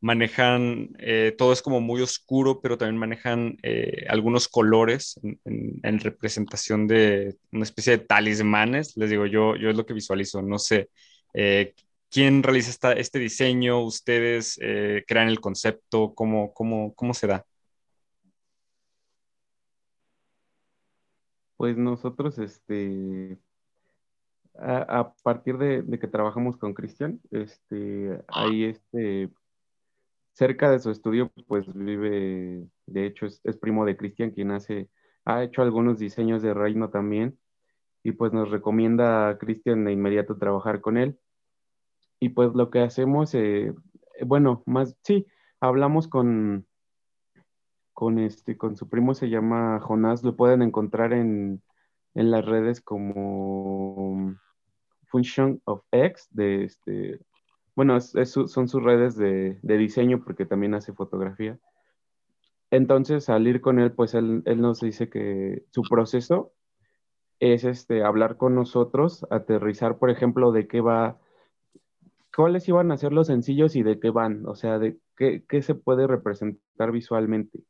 Manejan, 0.00 0.90
eh, 0.98 1.34
todo 1.36 1.52
es 1.52 1.62
como 1.62 1.80
muy 1.80 2.02
oscuro, 2.02 2.60
pero 2.60 2.76
también 2.78 2.98
manejan 2.98 3.56
eh, 3.62 4.04
algunos 4.08 4.48
colores 4.48 5.18
en, 5.44 6.00
representación 6.00 6.86
de 6.86 7.36
una 7.52 7.64
especie 7.64 7.98
de 7.98 8.04
talismanes. 8.04 8.96
Les 8.96 9.10
digo, 9.10 9.26
yo, 9.26 9.56
yo 9.56 9.70
es 9.70 9.76
lo 9.76 9.86
que 9.86 9.94
visualizo. 9.94 10.42
No 10.42 10.58
sé 10.58 10.90
eh, 11.34 11.74
quién 12.10 12.42
realiza 12.42 12.70
esta, 12.70 12.92
este 12.92 13.18
diseño, 13.18 13.80
ustedes 13.82 14.58
crean 15.06 15.28
el 15.28 15.40
concepto, 15.40 16.14
cómo, 16.14 16.52
cómo, 16.54 16.94
cómo 16.94 17.14
se 17.14 17.26
da. 17.26 17.46
Pues 21.56 21.76
nosotros, 21.76 22.38
este, 22.38 23.38
a, 24.56 25.12
partir 25.22 25.58
de, 25.58 25.98
que 25.98 26.08
trabajamos 26.08 26.56
con 26.56 26.74
Cristian, 26.74 27.20
este, 27.30 28.22
ahí 28.28 28.64
este, 28.64 29.30
cerca 30.32 30.70
de 30.70 30.78
su 30.78 30.90
estudio, 30.90 31.32
pues 31.46 31.66
vive, 31.72 32.66
de 32.86 33.06
hecho 33.06 33.26
es, 33.26 33.40
primo 33.60 33.84
de 33.84 33.96
Cristian, 33.96 34.30
quien 34.30 34.50
hace, 34.50 34.88
ha 35.24 35.42
hecho 35.42 35.62
algunos 35.62 35.98
diseños 35.98 36.42
de 36.42 36.54
reino 36.54 36.90
también, 36.90 37.38
y 38.02 38.12
pues 38.12 38.32
nos 38.32 38.50
recomienda 38.50 39.28
a 39.28 39.38
Cristian 39.38 39.84
de 39.84 39.92
inmediato 39.92 40.36
trabajar 40.36 40.80
con 40.80 40.98
él. 40.98 41.18
Y 42.20 42.30
pues 42.30 42.54
lo 42.54 42.70
que 42.70 42.80
hacemos, 42.80 43.34
eh, 43.34 43.74
bueno, 44.24 44.62
más, 44.66 44.96
sí, 45.02 45.26
hablamos 45.58 46.06
con, 46.06 46.66
con, 47.92 48.18
este, 48.18 48.56
con 48.56 48.76
su 48.76 48.88
primo, 48.88 49.14
se 49.14 49.30
llama 49.30 49.80
Jonás, 49.80 50.22
lo 50.22 50.36
pueden 50.36 50.62
encontrar 50.62 51.12
en, 51.12 51.62
en 52.14 52.30
las 52.30 52.44
redes 52.44 52.80
como 52.80 54.34
Function 55.06 55.60
of 55.64 55.82
X, 55.90 56.28
de 56.30 56.64
este, 56.64 57.20
bueno, 57.74 58.00
son 58.00 58.68
sus 58.68 58.82
redes 58.82 59.16
de, 59.16 59.58
diseño 59.62 60.22
porque 60.24 60.46
también 60.46 60.74
hace 60.74 60.92
fotografía. 60.92 61.58
Entonces, 62.70 63.28
al 63.28 63.46
ir 63.46 63.60
con 63.60 63.78
él, 63.78 63.92
pues 63.92 64.14
él, 64.14 64.42
él 64.46 64.60
nos 64.60 64.80
dice 64.80 65.08
que 65.08 65.64
su 65.70 65.82
proceso 65.82 66.52
es 67.40 67.64
este, 67.64 68.02
hablar 68.02 68.36
con 68.36 68.54
nosotros, 68.54 69.26
aterrizar, 69.30 69.98
por 69.98 70.10
ejemplo, 70.10 70.52
de 70.52 70.66
qué 70.66 70.80
va, 70.80 71.18
cuáles 72.34 72.68
iban 72.68 72.90
a 72.90 72.96
ser 72.96 73.12
los 73.12 73.26
sencillos 73.28 73.76
y 73.76 73.82
de 73.82 74.00
qué 74.00 74.10
van, 74.10 74.46
o 74.46 74.54
sea, 74.54 74.78
de 74.78 74.98
qué, 75.16 75.44
qué 75.48 75.62
se 75.62 75.74
puede 75.74 76.06
representar 76.06 76.90
visualmente. 76.90 77.60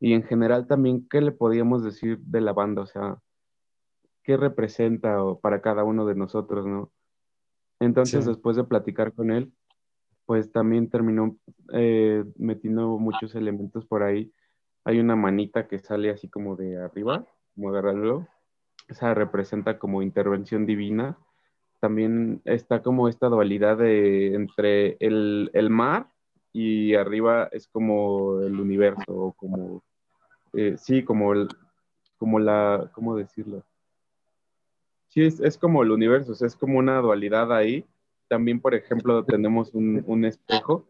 Y 0.00 0.14
en 0.14 0.24
general 0.24 0.66
también, 0.66 1.06
¿qué 1.08 1.20
le 1.20 1.32
podíamos 1.32 1.84
decir 1.84 2.18
de 2.20 2.40
la 2.40 2.52
banda? 2.52 2.82
O 2.82 2.86
sea, 2.86 3.18
¿qué 4.22 4.36
representa 4.36 5.18
para 5.40 5.60
cada 5.60 5.84
uno 5.84 6.06
de 6.06 6.14
nosotros, 6.14 6.66
no? 6.66 6.90
Entonces, 7.80 8.26
después 8.26 8.56
de 8.56 8.64
platicar 8.64 9.12
con 9.12 9.32
él, 9.32 9.52
pues 10.24 10.52
también 10.52 10.88
terminó 10.88 11.36
eh, 11.72 12.24
metiendo 12.36 12.96
muchos 12.98 13.34
elementos 13.34 13.84
por 13.86 14.04
ahí. 14.04 14.32
Hay 14.84 15.00
una 15.00 15.16
manita 15.16 15.66
que 15.66 15.80
sale 15.80 16.10
así 16.10 16.28
como 16.28 16.54
de 16.54 16.80
arriba, 16.80 17.26
como 17.54 17.70
agarrarlo. 17.70 18.28
Esa 18.88 19.14
representa 19.14 19.78
como 19.78 20.02
intervención 20.02 20.64
divina. 20.64 21.18
También 21.80 22.40
está 22.44 22.82
como 22.82 23.08
esta 23.08 23.26
dualidad 23.26 23.78
de, 23.78 24.34
entre 24.34 24.96
el, 25.00 25.50
el 25.52 25.70
mar 25.70 26.06
y 26.52 26.94
arriba 26.94 27.48
es 27.50 27.66
como 27.66 28.40
el 28.42 28.60
universo, 28.60 29.34
como, 29.36 29.82
eh, 30.52 30.76
sí, 30.76 31.02
como, 31.02 31.32
el, 31.32 31.48
como 32.18 32.38
la, 32.38 32.90
¿cómo 32.94 33.16
decirlo? 33.16 33.64
Sí, 35.12 35.24
es, 35.24 35.40
es 35.40 35.58
como 35.58 35.82
el 35.82 35.90
universo, 35.90 36.32
es 36.44 36.56
como 36.56 36.78
una 36.78 36.98
dualidad 37.00 37.52
ahí 37.52 37.86
también, 38.32 38.62
por 38.62 38.74
ejemplo, 38.74 39.22
tenemos 39.26 39.74
un, 39.74 40.24
espejo. 40.24 40.88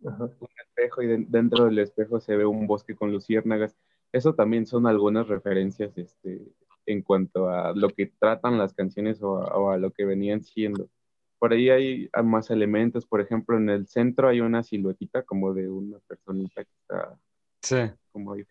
Un 0.00 0.48
espejo 0.62 1.00
y 1.00 1.24
dentro 1.24 1.64
del 1.64 1.78
espejo 1.78 2.20
se 2.20 2.36
ve 2.36 2.44
un 2.44 2.66
bosque 2.66 2.94
con 2.94 3.10
luciérnagas. 3.10 3.74
Eso 4.12 4.34
también 4.34 4.66
son 4.66 4.86
algunas 4.86 5.28
referencias 5.28 5.96
este, 5.96 6.42
en 6.84 7.00
cuanto 7.00 7.48
a 7.48 7.72
lo 7.74 7.88
que 7.88 8.12
tratan 8.18 8.58
las 8.58 8.74
canciones 8.74 9.22
o 9.22 9.70
a, 9.70 9.78
lo 9.78 9.92
que 9.92 10.04
venían 10.04 10.42
siendo. 10.42 10.90
Por 11.38 11.54
ahí 11.54 11.70
hay 11.70 12.10
más 12.22 12.50
elementos, 12.50 13.06
por 13.06 13.22
ejemplo, 13.22 13.56
en 13.56 13.70
el 13.70 13.86
centro 13.86 14.28
hay 14.28 14.42
una 14.42 14.62
siluetita 14.62 15.22
como 15.22 15.54
de 15.54 15.70
una 15.70 16.00
personita 16.00 16.64
que 16.64 16.70
está 16.82 17.18
sí. 17.62 17.96
como 18.12 18.34
ahí. 18.34 18.44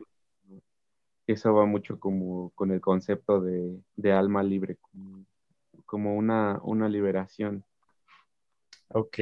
Eso 1.27 1.53
va 1.53 1.65
mucho 1.65 1.99
como 1.99 2.49
con 2.51 2.71
el 2.71 2.81
concepto 2.81 3.41
de, 3.41 4.11
alma 4.11 4.43
libre, 4.43 4.77
como, 5.85 6.15
una, 6.15 6.59
una 6.63 6.89
liberación. 6.89 7.63
Ok, 8.89 9.19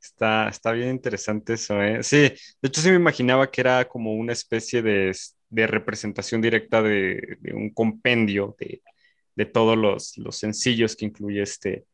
está, 0.00 0.48
está 0.48 0.72
bien 0.72 0.90
interesante 0.90 1.54
eso, 1.54 1.82
¿eh? 1.82 2.02
Sí, 2.02 2.16
de 2.18 2.68
hecho 2.68 2.80
sí 2.80 2.90
me 2.90 2.96
imaginaba 2.96 3.50
que 3.50 3.60
era 3.60 3.86
como 3.86 4.14
una 4.14 4.32
especie 4.32 4.82
de, 4.82 5.14
representación 5.50 6.40
directa 6.40 6.82
de, 6.82 7.38
un 7.54 7.70
compendio 7.70 8.56
de, 8.58 9.46
todos 9.46 9.76
los, 9.76 10.36
sencillos 10.36 10.96
que 10.96 11.06
incluye 11.06 11.42
este, 11.42 11.84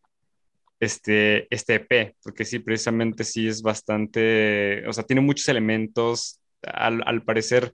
este, 0.78 1.46
este 1.54 1.74
EP, 1.74 2.16
porque 2.22 2.44
sí, 2.44 2.58
precisamente 2.58 3.24
sí 3.24 3.48
es 3.48 3.62
bastante, 3.62 4.86
o 4.86 4.92
sea, 4.92 5.04
tiene 5.04 5.22
muchos 5.22 5.48
elementos, 5.48 6.40
al, 6.62 7.02
al 7.06 7.22
parecer, 7.24 7.72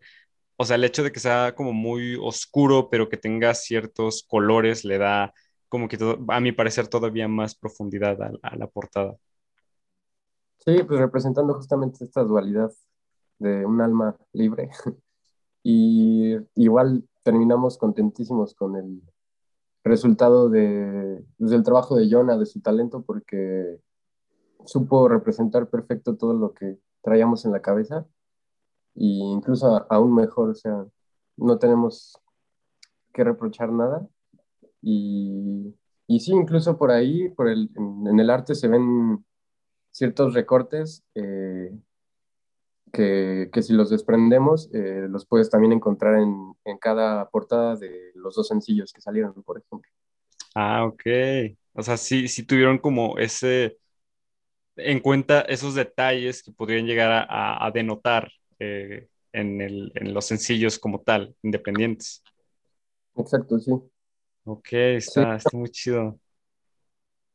o 0.56 0.64
sea, 0.64 0.76
el 0.76 0.84
hecho 0.84 1.02
de 1.02 1.12
que 1.12 1.20
sea 1.20 1.54
como 1.54 1.72
muy 1.72 2.16
oscuro, 2.16 2.88
pero 2.90 3.08
que 3.08 3.16
tenga 3.16 3.54
ciertos 3.54 4.25
colores, 4.26 4.84
le 4.84 4.98
da 4.98 5.34
como 5.68 5.88
que 5.88 5.98
a 6.28 6.40
mi 6.40 6.52
parecer 6.52 6.88
todavía 6.88 7.28
más 7.28 7.54
profundidad 7.54 8.16
a, 8.42 8.56
la 8.56 8.66
portada. 8.66 9.16
Sí, 10.58 10.82
pues 10.84 10.98
representando 10.98 11.54
justamente 11.54 12.04
esta 12.04 12.22
dualidad 12.22 12.72
de 13.38 13.66
un 13.66 13.80
alma 13.80 14.16
libre. 14.32 14.70
y 15.62 16.36
igual 16.54 17.04
terminamos 17.22 17.76
contentísimos 17.76 18.54
con 18.54 18.76
el 18.76 19.02
resultado 19.85 20.48
de, 20.48 21.22
pues, 21.38 21.50
del 21.50 21.62
trabajo 21.62 21.96
de 21.96 22.09
Jonah, 22.11 22.38
de 22.38 22.46
su 22.46 22.61
talento, 22.61 23.02
porque 23.02 23.78
supo 24.64 25.09
representar 25.09 25.68
perfecto 25.68 26.16
todo 26.16 26.33
lo 26.33 26.54
que 26.54 26.78
traíamos 27.02 27.44
en 27.44 27.52
la 27.52 27.62
cabeza 27.62 28.07
e 28.96 29.04
incluso 29.04 29.87
aún 29.90 30.14
mejor, 30.14 30.50
o 30.50 30.54
sea, 30.54 30.87
no 31.37 31.59
tenemos 31.59 32.18
que 33.12 33.24
reprochar 33.24 33.70
nada 33.72 34.06
y, 34.82 35.74
y 36.06 36.20
sí, 36.20 36.32
incluso 36.32 36.78
por 36.78 36.90
ahí, 36.90 37.28
por 37.30 37.48
el, 37.48 37.70
en, 37.76 38.20
el 38.20 38.30
arte 38.30 38.54
se 38.54 38.68
ven 38.68 39.24
ciertos 39.90 40.35
recortes 40.35 41.02
eh, 41.14 41.72
que, 42.92 43.50
que, 43.52 43.62
si 43.62 43.72
los 43.72 43.90
desprendemos, 43.90 44.70
eh, 44.72 45.06
los 45.11 45.26
puedes 45.26 45.50
también 45.50 45.72
encontrar 45.72 46.20
en, 46.20 46.54
en, 46.64 46.78
cada 46.78 47.28
portada 47.30 47.76
de 47.76 48.12
los 48.14 48.37
dos 48.37 48.48
sencillos 48.48 48.92
que 48.92 49.00
salieron, 49.00 49.35
por 49.42 49.59
ejemplo. 49.59 49.90
Ah, 50.54 50.85
ok. 50.85 51.02
O 51.72 51.82
sea, 51.82 51.96
sí, 51.96 52.28
sí 52.28 52.44
tuvieron 52.44 52.78
como 52.78 53.18
ese, 53.18 53.78
en 54.76 55.00
cuenta 55.00 55.40
esos 55.42 55.74
detalles 55.74 56.42
que 56.42 56.52
podrían 56.52 56.87
llegar 56.87 57.26
a, 57.28 57.66
a 57.66 57.70
denotar 57.70 58.30
eh, 58.59 59.09
en, 59.33 59.61
el, 59.61 59.92
en 59.95 60.14
los 60.14 60.27
sencillos 60.27 60.79
como 60.79 61.01
tal, 61.01 61.35
independientes. 61.42 62.23
Exacto, 63.16 63.59
sí. 63.59 63.73
Ok, 64.45 64.69
está, 64.73 65.38
muy 65.53 65.71
chido. 65.71 66.19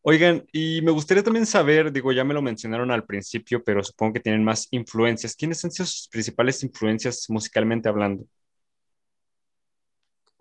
Oigan, 0.03 0.47
y 0.51 0.81
me 0.81 0.91
gustaría 0.91 1.21
también 1.21 1.45
saber, 1.45 1.91
digo, 1.91 2.11
ya 2.11 2.23
me 2.23 2.33
lo 2.33 2.41
mencionaron 2.41 2.89
al 2.89 3.05
principio, 3.05 3.63
pero 3.63 3.83
supongo 3.83 4.13
que 4.13 4.19
tienen 4.19 4.43
más 4.43 4.67
influencias. 4.71 5.35
¿Quiénes 5.35 5.63
han 5.63 5.71
sido 5.71 5.85
sus 5.85 6.07
principales 6.07 6.63
influencias 6.63 7.25
musicalmente 7.29 7.87
hablando? 7.87 8.25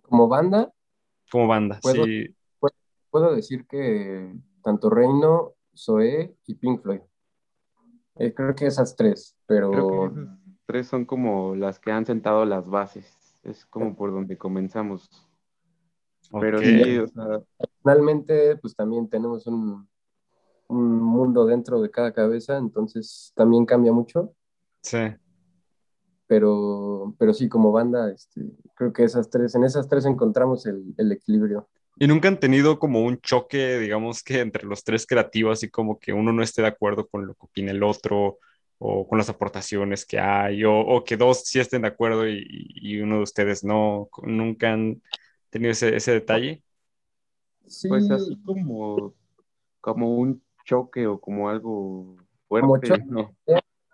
Como 0.03 0.29
banda. 0.29 0.73
Como 1.31 1.47
banda, 1.47 1.79
puedo, 1.83 2.05
sí. 2.05 2.35
Puedo, 3.11 3.35
decir 3.35 3.67
que 3.67 4.33
tanto 4.63 4.89
Reino, 4.89 5.55
Zoé 5.77 6.35
y 6.47 6.55
Pink 6.55 6.83
Floyd. 6.83 7.01
Eh, 8.17 8.33
creo 8.33 8.55
que 8.55 8.67
esas 8.67 8.97
tres, 8.97 9.37
pero... 9.47 9.71
Creo 9.71 9.89
que 9.89 10.21
esas 10.21 10.40
tres 10.71 10.87
son 10.87 11.05
como 11.05 11.57
las 11.57 11.81
que 11.81 11.91
han 11.91 12.07
sentado 12.07 12.45
las 12.45 12.69
bases. 12.69 13.41
Es 13.43 13.67
como 13.67 13.97
por 13.97 14.13
donde 14.13 14.39
comenzamos. 14.39 15.11
Pero 16.41 16.61
sí, 16.61 16.99
o 16.99 17.09
sea, 17.09 17.41
finalmente, 17.83 18.57
pues 18.59 18.77
también 18.77 19.09
tenemos 19.09 19.49
un, 19.49 19.89
un, 20.69 21.03
mundo 21.03 21.45
dentro 21.45 21.83
de 21.83 21.91
cada 21.91 22.13
cabeza, 22.13 22.57
entonces 22.57 23.33
también 23.35 23.67
cambia 23.67 23.91
mucho. 23.91 24.33
Sí. 24.83 24.99
Pero, 26.29 27.17
pero 27.19 27.35
sí, 27.35 27.49
como 27.49 27.73
banda, 27.73 28.13
este, 28.13 28.43
creo 28.77 28.93
que 28.93 29.03
esas 29.03 29.29
tres, 29.29 29.57
en 29.57 29.65
esas 29.65 29.89
tres 29.89 30.07
encontramos 30.07 30.67
el, 30.67 30.95
el 30.99 31.11
equilibrio. 31.11 31.69
¿Y 31.99 32.07
nunca 32.07 32.29
han 32.29 32.39
tenido 32.39 32.79
como 32.79 33.03
un 33.05 33.19
choque, 33.19 33.81
digamos 33.81 34.23
que 34.23 34.39
entre 34.39 34.69
los 34.69 34.85
tres 34.85 35.09
creativos, 35.09 35.65
y 35.65 35.69
como 35.71 35.99
que 35.99 36.13
uno 36.13 36.33
no 36.33 36.45
esté 36.45 36.63
de 36.63 36.69
acuerdo 36.69 37.09
con 37.09 37.27
lo 37.27 37.35
que 37.35 37.47
opina 37.47 37.73
el 37.73 37.83
otro, 37.83 38.39
o 38.83 39.07
con 39.07 39.19
las 39.19 39.29
aportaciones 39.29 40.07
que 40.07 40.19
hay, 40.19 40.65
o, 40.65 40.73
o 40.75 41.05
que 41.05 41.19
dos 41.19 41.45
sí 41.45 41.61
estén 41.61 41.83
de 41.83 41.89
acuerdo 41.89 42.27
y, 42.27 42.43
y, 42.49 42.99
uno 43.01 43.19
de 43.19 43.23
ustedes 43.25 43.63
no? 43.63 44.09
¿Nunca 44.23 44.73
han 44.73 45.03
tenido 45.51 45.73
ese, 45.73 45.95
ese 45.95 46.13
detalle? 46.13 46.63
Pues 47.61 48.11
así 48.11 48.41
como, 48.43 49.15
como 49.83 50.17
un 50.17 50.43
choque 50.65 51.07
o 51.07 51.21
como 51.21 51.51
algo 51.51 52.17
fuerte, 52.49 53.05
no. 53.07 53.37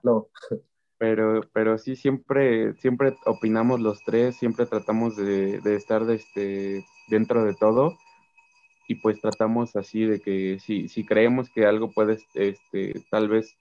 no. 0.03 0.29
Pero, 0.99 1.43
pero 1.53 1.77
sí, 1.77 1.95
siempre, 1.95 2.73
siempre 2.77 3.15
opinamos 3.27 3.81
los 3.81 4.03
tres, 4.03 4.35
siempre 4.37 4.65
tratamos 4.65 5.15
de, 5.15 5.61
de 5.61 5.77
estar 5.77 6.07
de 6.07 6.15
este, 6.15 6.87
dentro 7.11 7.45
de 7.45 7.53
todo 7.53 7.99
y 8.89 8.95
pues 8.95 9.21
tratamos 9.21 9.77
así 9.77 10.07
de 10.07 10.21
que 10.21 10.59
si, 10.59 10.89
si 10.89 11.05
creemos 11.05 11.51
que 11.51 11.67
algo 11.67 11.93
puede 11.93 12.19
este, 12.35 12.95
tal 13.11 13.29
vez 13.29 13.59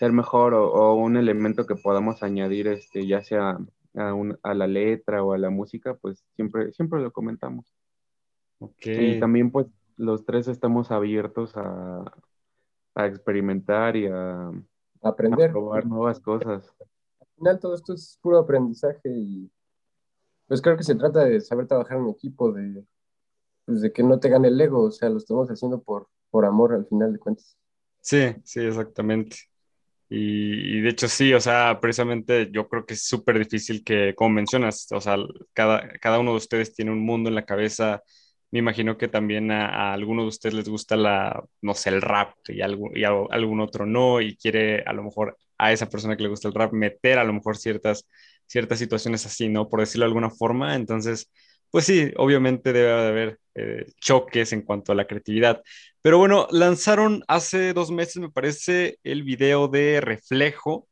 ser 0.00 0.12
mejor 0.12 0.54
o, 0.54 0.72
o, 0.72 0.94
un 0.94 1.18
elemento 1.18 1.66
que 1.66 1.74
podamos 1.74 2.22
añadir, 2.22 2.68
este, 2.68 3.06
ya 3.06 3.22
sea 3.22 3.58
a, 3.94 4.14
a, 4.42 4.54
la 4.54 4.66
letra 4.66 5.22
o 5.22 5.34
a 5.34 5.38
la 5.38 5.50
música, 5.50 5.92
pues 5.92 6.24
siempre, 6.36 6.72
siempre 6.72 7.02
lo 7.02 7.12
comentamos. 7.12 7.66
Okay. 8.58 9.16
Y 9.16 9.20
también 9.20 9.50
pues 9.50 9.66
los 9.98 10.24
tres 10.24 10.48
estamos 10.48 10.90
abiertos 10.90 11.54
a, 11.54 12.10
a 12.94 13.06
experimentar 13.06 13.94
y 13.94 14.06
a 14.06 14.50
aprender. 15.02 15.50
A 15.50 15.52
probar 15.52 15.84
nuevas 15.84 16.18
cosas. 16.18 16.74
Al 17.20 17.26
final 17.36 17.60
todo 17.60 17.74
esto 17.74 17.92
es 17.92 18.18
puro 18.22 18.38
aprendizaje 18.38 19.10
y 19.14 19.50
pues 20.46 20.62
creo 20.62 20.78
que 20.78 20.82
se 20.82 20.94
trata 20.94 21.26
de 21.26 21.42
saber 21.42 21.66
trabajar 21.66 21.98
en 21.98 22.08
equipo, 22.08 22.50
de, 22.52 22.86
pues, 23.66 23.82
de 23.82 23.92
que 23.92 24.02
no 24.02 24.18
te 24.18 24.30
gane 24.30 24.48
el 24.48 24.58
ego, 24.58 24.84
o 24.84 24.90
sea, 24.90 25.10
lo 25.10 25.18
estamos 25.18 25.48
haciendo 25.50 25.82
por, 25.82 26.08
por 26.30 26.46
amor 26.46 26.72
al 26.72 26.86
final 26.86 27.12
de 27.12 27.18
cuentas. 27.18 27.58
Sí, 28.00 28.34
sí, 28.44 28.60
exactamente. 28.60 29.49
Y, 30.12 30.80
de 30.80 30.88
hecho 30.90 31.08
sí, 31.08 31.32
o 31.34 31.40
sea, 31.40 31.78
precisamente 31.80 32.48
yo 32.52 32.68
creo 32.68 32.84
que 32.84 32.94
es 32.94 33.04
súper 33.06 33.38
difícil 33.38 33.84
que, 33.84 34.12
como 34.16 34.30
mencionas, 34.30 34.88
o 34.90 35.00
sea, 35.00 35.16
cada, 35.52 35.88
cada 36.00 36.18
uno 36.18 36.32
de 36.32 36.38
ustedes 36.38 36.74
tiene 36.74 36.90
un 36.90 37.00
mundo 37.00 37.28
en 37.28 37.36
la 37.36 37.44
cabeza. 37.44 38.02
Me 38.50 38.58
imagino 38.58 38.98
que 38.98 39.06
también 39.08 39.52
a, 39.52 39.68
a 39.90 39.92
alguno 39.94 40.22
de 40.22 40.28
ustedes 40.28 40.54
les 40.54 40.68
gusta 40.68 40.96
la, 40.96 41.44
no 41.62 41.74
sé, 41.74 41.90
el 41.90 42.02
rap 42.02 42.34
y, 42.48 42.60
algo, 42.60 42.90
y 42.94 43.04
algún 43.04 43.60
otro 43.60 43.86
no, 43.86 44.20
y 44.20 44.36
quiere 44.36 44.82
a 44.82 44.92
lo 44.92 45.04
mejor 45.04 45.36
a 45.58 45.72
esa 45.72 45.88
persona 45.88 46.16
que 46.16 46.24
le 46.24 46.28
gusta 46.28 46.48
el 46.48 46.54
rap 46.54 46.72
meter 46.72 47.18
a 47.18 47.24
lo 47.24 47.32
mejor 47.32 47.56
ciertas, 47.56 48.08
ciertas 48.46 48.80
situaciones 48.80 49.24
así, 49.26 49.48
¿no? 49.48 49.68
Por 49.68 49.78
decirlo 49.80 50.04
de 50.06 50.08
alguna 50.08 50.30
forma. 50.30 50.74
Entonces, 50.74 51.30
pues 51.70 51.84
sí, 51.86 52.12
obviamente 52.16 52.72
debe 52.72 52.92
haber 52.92 53.40
eh, 53.54 53.86
choques 54.00 54.52
en 54.52 54.62
cuanto 54.62 54.92
a 54.92 54.94
la 54.94 55.06
creatividad. 55.06 55.62
Pero 56.02 56.18
bueno, 56.18 56.46
lanzaron 56.50 57.22
hace 57.28 57.72
dos 57.72 57.90
meses, 57.90 58.16
me 58.16 58.30
parece, 58.30 58.98
el 59.04 59.22
video 59.22 59.68
de 59.68 60.00
Reflejo. 60.00 60.88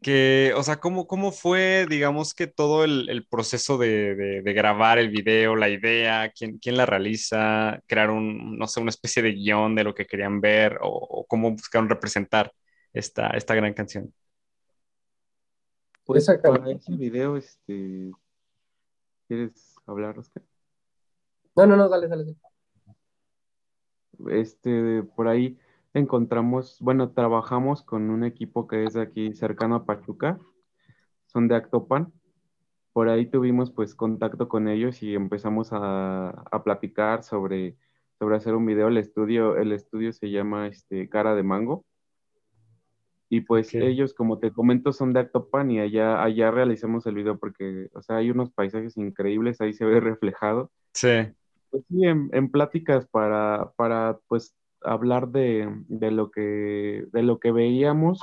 Que, 0.00 0.52
o 0.56 0.62
sea, 0.62 0.78
¿cómo, 0.78 1.06
cómo 1.06 1.32
fue, 1.32 1.86
digamos 1.88 2.32
que 2.32 2.46
todo 2.46 2.84
el, 2.84 3.26
proceso 3.28 3.76
de, 3.78 4.42
grabar 4.44 4.98
el 4.98 5.10
video, 5.10 5.56
la 5.56 5.68
idea, 5.68 6.32
quién, 6.36 6.58
quién 6.58 6.76
la 6.76 6.86
realiza, 6.86 7.80
crear 7.86 8.10
un, 8.10 8.56
no 8.58 8.66
sé, 8.66 8.80
una 8.80 8.90
especie 8.90 9.22
de 9.22 9.32
guion 9.32 9.74
de 9.74 9.84
lo 9.84 9.94
que 9.94 10.06
querían 10.06 10.40
ver 10.40 10.78
o, 10.80 11.26
cómo 11.28 11.50
buscaron 11.50 11.88
representar 11.88 12.52
esta, 12.92 13.28
esta 13.30 13.54
gran 13.54 13.74
canción? 13.74 14.12
Pues 16.04 16.26
para 16.42 16.70
ese 16.70 16.96
video, 16.96 17.36
este, 17.36 18.10
¿quieres 19.28 19.76
hablar, 19.86 20.18
Oscar? 20.18 20.42
No, 21.54 21.66
no, 21.66 21.76
no, 21.76 21.88
dale, 21.88 22.08
dale. 22.08 22.34
Este, 24.30 25.02
por 25.02 25.28
ahí 25.28 25.58
encontramos, 25.94 26.78
bueno, 26.80 27.12
trabajamos 27.12 27.82
con 27.82 28.10
un 28.10 28.24
equipo 28.24 28.66
que 28.66 28.84
es 28.84 28.94
de 28.94 29.02
aquí 29.02 29.34
cercano 29.34 29.76
a 29.76 29.84
Pachuca, 29.84 30.38
son 31.26 31.46
de 31.46 31.56
Actopan. 31.56 32.12
Por 32.92 33.08
ahí 33.08 33.26
tuvimos 33.26 33.70
pues 33.70 33.94
contacto 33.94 34.48
con 34.48 34.66
ellos 34.66 35.02
y 35.02 35.14
empezamos 35.14 35.68
a, 35.72 36.44
platicar 36.64 37.22
sobre, 37.22 37.76
sobre 38.18 38.36
hacer 38.36 38.54
un 38.54 38.66
video. 38.66 38.88
El 38.88 38.96
estudio, 38.96 39.56
el 39.56 39.72
estudio 39.72 40.12
se 40.12 40.30
llama 40.30 40.66
este, 40.66 41.08
Cara 41.08 41.34
de 41.34 41.42
Mango. 41.44 41.84
Y 43.30 43.42
pues 43.42 43.74
ellos, 43.74 44.14
como 44.14 44.38
te 44.38 44.52
comento, 44.52 44.92
son 44.92 45.12
de 45.12 45.20
Actopan 45.20 45.70
y 45.70 45.80
allá, 45.80 46.22
allá 46.22 46.50
realizamos 46.50 47.06
el 47.06 47.14
video 47.14 47.38
porque, 47.38 47.88
o 47.92 48.00
sea, 48.00 48.16
hay 48.16 48.30
unos 48.30 48.50
paisajes 48.50 48.96
increíbles, 48.96 49.60
ahí 49.60 49.74
se 49.74 49.84
ve 49.84 50.00
reflejado. 50.00 50.70
Sí. 50.94 51.28
Pues 51.70 51.84
sí, 51.88 52.04
en, 52.04 52.30
en 52.32 52.50
pláticas 52.50 53.06
para, 53.06 53.70
para, 53.76 54.18
pues, 54.28 54.54
hablar 54.82 55.28
de, 55.28 55.68
lo 55.88 56.30
que, 56.30 57.06
de 57.12 57.22
lo 57.22 57.38
que 57.38 57.52
veíamos. 57.52 58.20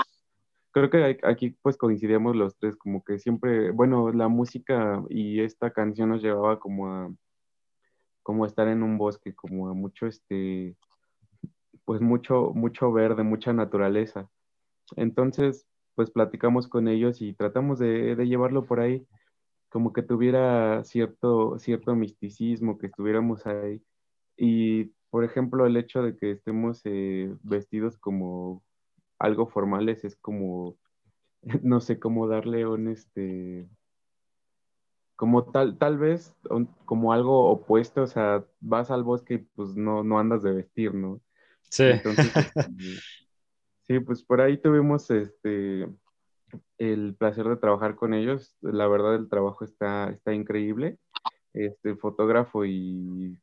Creo 0.72 0.90
que 0.90 1.20
aquí 1.24 1.56
pues 1.62 1.78
coincidíamos 1.78 2.36
los 2.36 2.58
tres, 2.58 2.76
como 2.76 3.04
que 3.04 3.18
siempre, 3.20 3.72
bueno, 3.72 4.12
la 4.12 4.28
música 4.28 5.02
y 5.10 5.42
esta 5.42 5.72
canción 5.72 6.10
nos 6.10 6.22
llevaba 6.22 6.60
como 6.60 6.88
a, 6.92 7.14
como 8.24 8.46
estar 8.46 8.68
en 8.68 8.84
un 8.84 8.98
bosque, 8.98 9.34
como 9.34 9.70
a 9.70 9.74
mucho, 9.74 10.06
este, 10.08 10.76
pues 11.86 12.02
mucho, 12.02 12.52
mucho 12.54 12.92
verde, 12.92 13.24
mucha 13.24 13.54
naturaleza. 13.54 14.30
Entonces, 14.96 15.66
pues 15.96 16.12
platicamos 16.12 16.68
con 16.68 16.88
ellos 16.88 17.22
y 17.22 17.34
tratamos 17.34 17.80
de, 17.80 18.16
de 18.16 18.28
llevarlo 18.28 18.66
por 18.66 18.80
ahí, 18.80 19.06
como 19.70 19.94
que 19.94 20.04
tuviera 20.04 20.84
cierto, 20.84 21.60
cierto 21.60 21.96
misticismo, 21.96 22.78
que 22.78 22.88
estuviéramos 22.88 23.46
ahí. 23.46 23.82
Y 24.38 24.92
por 25.10 25.24
ejemplo, 25.24 25.66
el 25.66 25.78
hecho 25.78 26.04
de 26.04 26.18
que 26.18 26.32
estemos 26.32 26.82
eh, 26.84 27.34
vestidos 27.42 27.98
como 27.98 28.64
algo 29.18 29.48
formales 29.48 30.04
es 30.04 30.16
como, 30.18 30.78
no 31.64 31.80
sé 31.80 32.00
cómo 32.00 32.28
darle 32.28 32.68
un, 32.68 32.90
este, 32.90 33.68
como 35.16 35.46
tal, 35.46 35.78
tal 35.78 35.98
vez 35.98 36.36
como 36.84 37.14
algo 37.14 37.50
opuesto, 37.50 38.04
o 38.04 38.08
sea, 38.08 38.44
vas 38.60 38.92
al 38.92 39.04
bosque 39.04 39.36
y 39.36 39.38
pues 39.38 39.76
no, 39.76 40.04
no 40.04 40.20
andas 40.20 40.44
de 40.44 40.52
vestir, 40.52 40.94
¿no? 40.94 41.22
Sí. 41.62 41.84
Entonces, 41.84 42.32
sí, 43.88 44.00
pues 44.00 44.24
por 44.24 44.42
ahí 44.42 44.58
tuvimos 44.58 45.10
este, 45.12 45.88
el 46.78 47.16
placer 47.18 47.48
de 47.48 47.58
trabajar 47.58 47.96
con 47.96 48.14
ellos. 48.14 48.56
La 48.62 48.88
verdad, 48.88 49.16
el 49.16 49.30
trabajo 49.30 49.66
está, 49.66 50.10
está 50.10 50.34
increíble. 50.34 50.98
Este 51.54 51.96
fotógrafo 51.96 52.66
y 52.66 53.40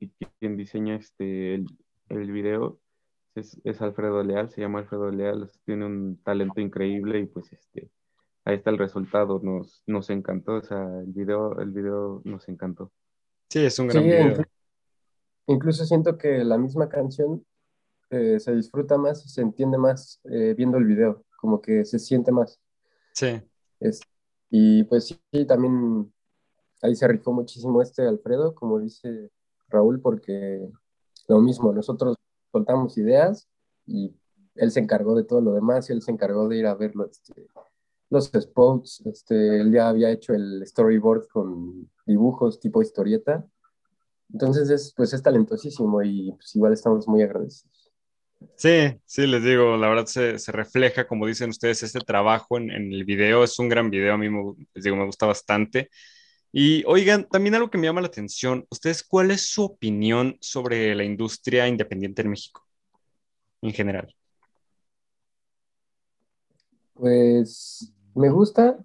y 0.00 0.10
quien 0.38 0.56
diseña 0.56 0.96
este, 0.96 1.54
el, 1.54 1.66
el 2.08 2.30
video 2.30 2.78
es, 3.34 3.60
es, 3.64 3.80
Alfredo 3.80 4.22
Leal, 4.22 4.50
se 4.50 4.60
llama 4.60 4.80
Alfredo 4.80 5.10
Leal, 5.10 5.50
tiene 5.64 5.86
un 5.86 6.20
talento 6.22 6.60
increíble 6.60 7.20
y 7.20 7.26
pues 7.26 7.52
este, 7.52 7.90
ahí 8.44 8.56
está 8.56 8.70
el 8.70 8.78
resultado, 8.78 9.40
nos, 9.42 9.82
nos 9.86 10.10
encantó, 10.10 10.54
o 10.54 10.62
sea, 10.62 11.00
el 11.00 11.12
video, 11.12 11.58
el 11.60 11.70
video 11.70 12.22
nos 12.24 12.48
encantó. 12.48 12.92
Sí, 13.50 13.64
es 13.64 13.78
un 13.78 13.88
gran 13.88 14.04
video. 14.04 14.44
Incluso 15.46 15.84
siento 15.84 16.18
que 16.18 16.44
la 16.44 16.58
misma 16.58 16.88
canción 16.88 17.44
eh, 18.10 18.40
se 18.40 18.54
disfruta 18.54 18.96
más 18.96 19.24
y 19.24 19.28
se 19.28 19.42
entiende 19.42 19.78
más 19.78 20.20
eh, 20.24 20.54
viendo 20.56 20.78
el 20.78 20.84
video, 20.84 21.24
como 21.36 21.60
que 21.60 21.84
se 21.84 21.98
siente 21.98 22.32
más. 22.32 22.60
Sí. 23.12 23.40
Es, 23.80 24.00
y 24.50 24.84
pues 24.84 25.06
sí, 25.06 25.44
también 25.46 26.12
ahí 26.82 26.94
se 26.94 27.08
rifó 27.08 27.32
muchísimo 27.32 27.82
este 27.82 28.06
Alfredo, 28.06 28.54
como 28.54 28.78
dice 28.78 29.30
Raúl, 29.68 30.00
porque 30.00 30.68
lo 31.28 31.40
mismo, 31.40 31.72
nosotros 31.72 32.16
soltamos 32.50 32.96
ideas 32.96 33.48
y 33.86 34.14
él 34.54 34.70
se 34.70 34.80
encargó 34.80 35.14
de 35.14 35.24
todo 35.24 35.40
lo 35.40 35.52
demás 35.52 35.88
y 35.88 35.92
él 35.92 36.02
se 36.02 36.10
encargó 36.10 36.48
de 36.48 36.56
ir 36.58 36.66
a 36.66 36.74
ver 36.74 36.92
este, 37.10 37.46
los 38.10 38.30
spots, 38.32 39.02
este, 39.06 39.60
él 39.60 39.72
ya 39.72 39.88
había 39.88 40.10
hecho 40.10 40.32
el 40.32 40.66
storyboard 40.66 41.28
con 41.28 41.90
dibujos 42.06 42.58
tipo 42.58 42.82
historieta. 42.82 43.46
Entonces, 44.32 44.70
es, 44.70 44.92
pues 44.96 45.12
es 45.12 45.22
talentosísimo 45.22 46.02
y 46.02 46.32
pues 46.32 46.54
igual 46.56 46.72
estamos 46.72 47.06
muy 47.08 47.22
agradecidos. 47.22 47.77
Sí, 48.56 49.00
sí, 49.04 49.26
les 49.26 49.42
digo, 49.42 49.76
la 49.76 49.88
verdad 49.88 50.06
se, 50.06 50.38
se 50.38 50.52
refleja, 50.52 51.06
como 51.06 51.26
dicen 51.26 51.50
ustedes, 51.50 51.82
este 51.82 52.00
trabajo 52.00 52.58
en, 52.58 52.70
en, 52.70 52.92
el 52.92 53.04
video. 53.04 53.44
Es 53.44 53.58
un 53.58 53.68
gran 53.68 53.90
video, 53.90 54.14
a 54.14 54.18
mí 54.18 54.28
les 54.74 54.84
digo, 54.84 54.96
me 54.96 55.04
gusta 55.04 55.26
bastante. 55.26 55.90
Y 56.52 56.84
oigan, 56.86 57.28
también 57.28 57.54
algo 57.54 57.70
que 57.70 57.78
me 57.78 57.86
llama 57.86 58.00
la 58.00 58.06
atención, 58.08 58.66
¿ustedes 58.70 59.02
cuál 59.02 59.30
es 59.30 59.42
su 59.50 59.64
opinión 59.64 60.36
sobre 60.40 60.94
la 60.94 61.04
industria 61.04 61.68
independiente 61.68 62.22
en 62.22 62.30
México 62.30 62.66
en 63.62 63.72
general? 63.72 64.14
Pues 66.94 67.92
me 68.14 68.30
gusta. 68.30 68.78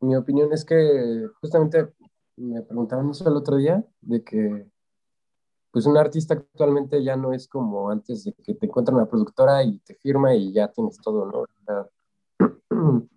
Mi 0.00 0.16
opinión 0.16 0.52
es 0.52 0.64
que 0.64 1.26
justamente 1.40 1.88
me 2.36 2.62
preguntaban 2.62 3.10
eso 3.10 3.28
el 3.28 3.36
otro 3.36 3.56
día, 3.56 3.84
de 4.00 4.22
que 4.22 4.66
pues 5.78 5.86
un 5.86 5.96
artista 5.96 6.34
actualmente 6.34 7.04
ya 7.04 7.14
no 7.14 7.32
es 7.32 7.46
como 7.46 7.88
antes 7.88 8.24
de 8.24 8.32
que 8.32 8.52
te 8.52 8.66
encuentra 8.66 8.92
una 8.92 9.06
productora 9.06 9.62
y 9.62 9.78
te 9.78 9.94
firma 9.94 10.34
y 10.34 10.52
ya 10.52 10.66
tienes 10.72 10.98
todo, 11.00 11.24
¿no? 11.30 11.46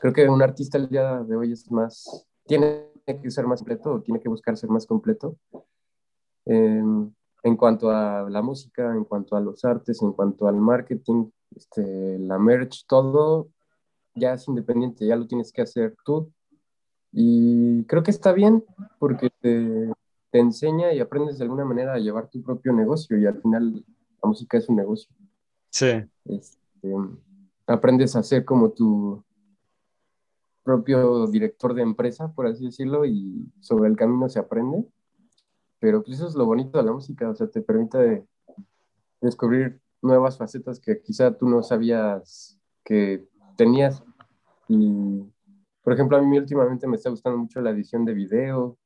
creo 0.00 0.12
que 0.14 0.26
un 0.26 0.40
artista 0.40 0.78
el 0.78 0.88
día 0.88 1.22
de 1.22 1.36
hoy 1.36 1.52
es 1.52 1.70
más 1.70 2.26
tiene 2.46 2.88
que 3.04 3.30
ser 3.30 3.46
más 3.46 3.58
completo 3.60 4.00
tiene 4.00 4.20
que 4.20 4.30
buscar 4.30 4.56
ser 4.56 4.70
más 4.70 4.86
completo 4.86 5.36
em, 6.46 7.12
en 7.42 7.56
cuanto 7.58 7.90
a 7.90 8.26
la 8.30 8.40
música, 8.40 8.94
en 8.94 9.04
cuanto 9.04 9.36
a 9.36 9.40
los 9.42 9.62
artes, 9.62 10.00
en 10.00 10.12
cuanto 10.12 10.48
al 10.48 10.56
marketing, 10.56 11.28
este, 11.54 12.18
la 12.20 12.38
merch, 12.38 12.86
todo 12.86 13.50
ya 14.14 14.32
es 14.32 14.48
independiente, 14.48 15.06
ya 15.06 15.16
lo 15.16 15.26
tienes 15.26 15.52
que 15.52 15.60
hacer 15.60 15.94
tú. 16.06 16.32
Y 17.12 17.84
creo 17.84 18.02
que 18.02 18.12
está 18.12 18.32
bien 18.32 18.64
porque 18.98 19.28
te, 19.42 19.92
te 20.32 20.40
enseña 20.40 20.92
y 20.92 20.98
aprendes 20.98 21.38
de 21.38 21.44
alguna 21.44 21.64
manera 21.64 21.94
a 21.94 21.98
llevar 21.98 22.28
tu 22.28 22.42
propio 22.42 22.72
negocio 22.72 23.16
y 23.16 23.26
al 23.26 23.40
final 23.40 23.84
la 24.20 24.28
música 24.28 24.58
es 24.58 24.68
un 24.68 24.76
negocio. 24.76 25.14
Sí. 25.70 26.02
Este, 26.24 26.94
aprendes 27.68 28.16
a 28.16 28.20
hacer 28.20 28.44
como 28.44 28.72
tu, 28.72 29.22
propio 30.62 31.26
director 31.26 31.74
de 31.74 31.82
empresa, 31.82 32.32
por 32.32 32.46
así 32.46 32.64
decirlo, 32.66 33.04
y 33.04 33.50
sobre 33.60 33.88
el 33.88 33.96
camino 33.96 34.28
se 34.28 34.38
aprende. 34.38 34.84
Pero 35.78 36.02
pues 36.02 36.18
eso 36.18 36.28
es 36.28 36.34
lo 36.34 36.46
bonito 36.46 36.78
de 36.78 36.84
la 36.84 36.92
música, 36.92 37.28
o 37.28 37.34
sea, 37.34 37.48
te 37.48 37.60
permite 37.60 38.24
descubrir 39.20 39.80
nuevas 40.00 40.38
facetas 40.38 40.78
que 40.80 41.00
quizá 41.00 41.36
tú 41.36 41.48
no 41.48 41.62
sabías 41.62 42.58
que 42.84 43.26
tenías. 43.56 44.02
Y, 44.68 45.24
por 45.82 45.92
ejemplo, 45.92 46.16
a 46.16 46.22
mí 46.22 46.38
últimamente 46.38 46.86
me 46.86 46.96
está 46.96 47.10
gustando 47.10 47.38
mucho 47.38 47.60
la 47.60 47.70
edición 47.70 48.04
de 48.04 48.14
video, 48.14 48.78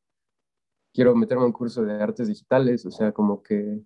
quiero 0.97 1.15
meterme 1.15 1.43
en 1.43 1.49
un 1.49 1.53
curso 1.53 1.85
de 1.85 2.03
artes 2.03 2.27
digitales, 2.27 2.87
o 2.87 2.91
sea, 2.91 3.13
como 3.13 3.43
que 3.43 3.83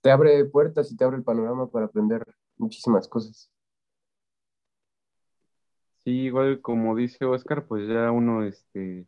te 0.00 0.10
abre 0.10 0.46
puertas 0.46 0.90
y 0.90 0.96
te 0.96 1.04
abre 1.04 1.18
el 1.18 1.22
panorama 1.22 1.70
para 1.70 1.84
aprender 1.84 2.26
muchísimas 2.56 3.06
cosas. 3.06 3.52
Sí, 6.04 6.22
igual 6.22 6.62
como 6.62 6.96
dice 6.96 7.26
Oscar, 7.26 7.66
pues 7.66 7.86
ya 7.86 8.10
uno 8.10 8.44
este, 8.44 9.06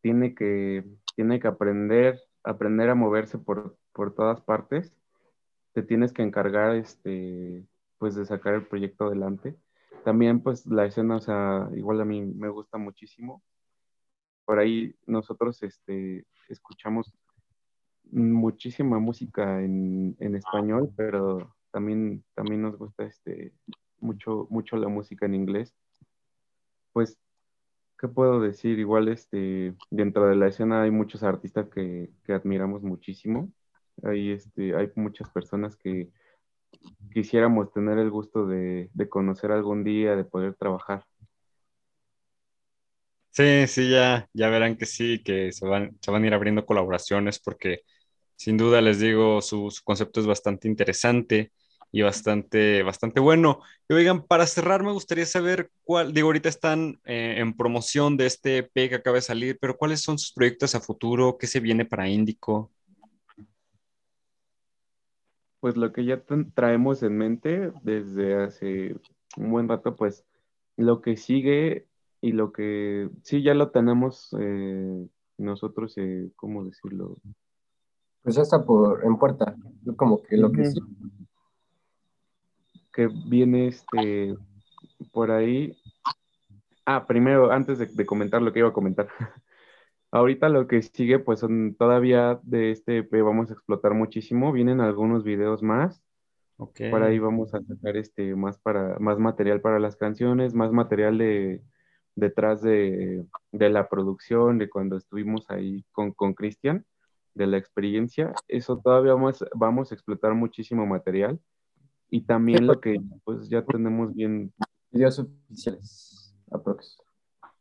tiene, 0.00 0.34
que, 0.34 0.84
tiene 1.14 1.38
que 1.38 1.46
aprender, 1.46 2.20
aprender 2.42 2.90
a 2.90 2.96
moverse 2.96 3.38
por, 3.38 3.76
por 3.92 4.12
todas 4.12 4.40
partes. 4.40 4.92
Te 5.72 5.84
tienes 5.84 6.12
que 6.12 6.22
encargar 6.22 6.74
este, 6.74 7.64
pues 7.98 8.16
de 8.16 8.26
sacar 8.26 8.54
el 8.54 8.66
proyecto 8.66 9.04
adelante. 9.04 9.54
También 10.04 10.40
pues 10.40 10.66
la 10.66 10.84
escena, 10.84 11.16
o 11.16 11.20
sea, 11.20 11.68
igual 11.76 12.00
a 12.00 12.04
mí 12.04 12.22
me 12.22 12.48
gusta 12.48 12.76
muchísimo. 12.76 13.40
Por 14.44 14.58
ahí 14.58 14.94
nosotros 15.06 15.62
este, 15.62 16.26
escuchamos 16.48 17.14
muchísima 18.10 18.98
música 18.98 19.62
en, 19.62 20.16
en 20.20 20.36
español, 20.36 20.92
pero 20.96 21.54
también, 21.70 22.24
también 22.34 22.62
nos 22.62 22.76
gusta 22.76 23.04
este, 23.04 23.52
mucho, 23.98 24.46
mucho 24.50 24.76
la 24.76 24.88
música 24.88 25.26
en 25.26 25.34
inglés. 25.34 25.74
Pues, 26.92 27.18
¿qué 27.98 28.08
puedo 28.08 28.40
decir? 28.40 28.78
Igual 28.78 29.08
este, 29.08 29.74
dentro 29.90 30.28
de 30.28 30.36
la 30.36 30.48
escena 30.48 30.82
hay 30.82 30.90
muchos 30.90 31.22
artistas 31.22 31.68
que, 31.70 32.10
que 32.24 32.32
admiramos 32.32 32.82
muchísimo. 32.82 33.50
Hay, 34.02 34.32
este, 34.32 34.76
hay 34.76 34.90
muchas 34.96 35.30
personas 35.30 35.76
que 35.76 36.10
quisiéramos 37.12 37.72
tener 37.72 37.98
el 37.98 38.10
gusto 38.10 38.46
de, 38.46 38.90
de 38.92 39.08
conocer 39.08 39.52
algún 39.52 39.84
día, 39.84 40.16
de 40.16 40.24
poder 40.24 40.54
trabajar. 40.54 41.04
Sí, 43.34 43.66
sí, 43.66 43.90
ya, 43.90 44.28
ya 44.32 44.48
verán 44.48 44.76
que 44.76 44.86
sí, 44.86 45.20
que 45.24 45.50
se 45.50 45.66
van, 45.66 45.98
se 46.00 46.12
van 46.12 46.22
a 46.22 46.26
ir 46.28 46.34
abriendo 46.34 46.64
colaboraciones 46.64 47.40
porque 47.40 47.80
sin 48.36 48.56
duda 48.56 48.80
les 48.80 49.00
digo, 49.00 49.42
su, 49.42 49.72
concepto 49.82 50.20
es 50.20 50.26
bastante 50.26 50.68
interesante 50.68 51.52
y 51.90 52.02
bastante, 52.02 52.84
bastante 52.84 53.18
bueno. 53.18 53.60
Y 53.88 53.94
oigan, 53.94 54.24
para 54.24 54.46
cerrar 54.46 54.84
me 54.84 54.92
gustaría 54.92 55.26
saber 55.26 55.72
cuál, 55.82 56.12
digo, 56.14 56.28
ahorita 56.28 56.48
están 56.48 57.00
eh, 57.04 57.36
en 57.38 57.56
promoción 57.56 58.16
de 58.16 58.26
este 58.26 58.58
EP 58.58 58.88
que 58.88 58.94
acaba 58.94 59.16
de 59.16 59.22
salir, 59.22 59.58
pero 59.60 59.76
¿cuáles 59.76 60.00
son 60.00 60.16
sus 60.16 60.32
proyectos 60.32 60.76
a 60.76 60.80
futuro? 60.80 61.36
¿Qué 61.36 61.48
se 61.48 61.58
viene 61.58 61.84
para 61.84 62.08
Índico? 62.08 62.70
Pues 65.58 65.76
lo 65.76 65.92
que 65.92 66.04
ya 66.04 66.22
traemos 66.54 67.02
en 67.02 67.18
mente 67.18 67.72
desde 67.82 68.44
hace 68.44 68.94
un 69.36 69.50
buen 69.50 69.68
rato, 69.68 69.96
pues 69.96 70.24
lo 70.76 71.00
que 71.00 71.16
sigue 71.16 71.88
y 72.24 72.32
lo 72.32 72.52
que 72.52 73.10
sí 73.22 73.42
ya 73.42 73.52
lo 73.52 73.70
tenemos 73.70 74.34
eh, 74.40 75.06
nosotros, 75.36 75.92
eh, 75.98 76.30
¿cómo 76.36 76.64
decirlo? 76.64 77.18
Pues 78.22 78.36
ya 78.36 78.40
está 78.40 78.64
por, 78.64 79.04
en 79.04 79.18
puerta, 79.18 79.54
como 79.96 80.22
que 80.22 80.38
lo 80.38 80.50
que 80.50 80.64
sí. 80.64 80.80
Que 82.94 83.08
viene 83.08 83.66
este, 83.68 84.34
por 85.12 85.32
ahí. 85.32 85.76
Ah, 86.86 87.04
primero, 87.06 87.52
antes 87.52 87.94
de, 87.94 88.06
comentar 88.06 88.40
lo 88.40 88.54
que 88.54 88.60
iba 88.60 88.68
a 88.68 88.72
comentar. 88.72 89.06
Ahorita 90.10 90.48
lo 90.48 90.66
que 90.66 90.80
sigue, 90.80 91.18
pues 91.18 91.40
son 91.40 91.74
todavía 91.74 92.40
de 92.42 92.70
este 92.70 92.98
EP 92.98 93.22
vamos 93.22 93.50
a 93.50 93.52
explotar 93.52 93.92
muchísimo. 93.92 94.50
Vienen 94.50 94.80
algunos 94.80 95.24
videos 95.24 95.62
más. 95.62 96.02
Okay. 96.56 96.90
Por 96.90 97.02
ahí 97.02 97.18
vamos 97.18 97.52
a 97.52 97.60
sacar 97.60 97.98
este 97.98 98.34
más 98.34 98.56
para 98.56 98.98
más 98.98 99.18
material 99.18 99.60
para 99.60 99.78
las 99.78 99.96
canciones, 99.96 100.54
más 100.54 100.72
material 100.72 101.18
de 101.18 101.62
detrás 102.16 102.62
de, 102.62 103.26
de 103.52 103.70
la 103.70 103.88
producción, 103.88 104.58
de 104.58 104.70
cuando 104.70 104.96
estuvimos 104.96 105.50
ahí 105.50 105.84
con 105.92 106.34
Cristian 106.34 106.84
de 107.34 107.46
la 107.46 107.58
experiencia, 107.58 108.32
eso 108.48 108.78
todavía 108.78 109.14
vamos, 109.14 109.44
vamos 109.54 109.90
a 109.90 109.94
explotar 109.94 110.34
muchísimo 110.34 110.86
material 110.86 111.40
y 112.08 112.22
también 112.22 112.66
lo 112.66 112.80
que 112.80 113.00
pues 113.24 113.48
ya 113.48 113.64
tenemos 113.64 114.14
bien. 114.14 114.52
Videos 114.90 115.18
oficiales, 115.18 116.32
aprox. 116.50 116.96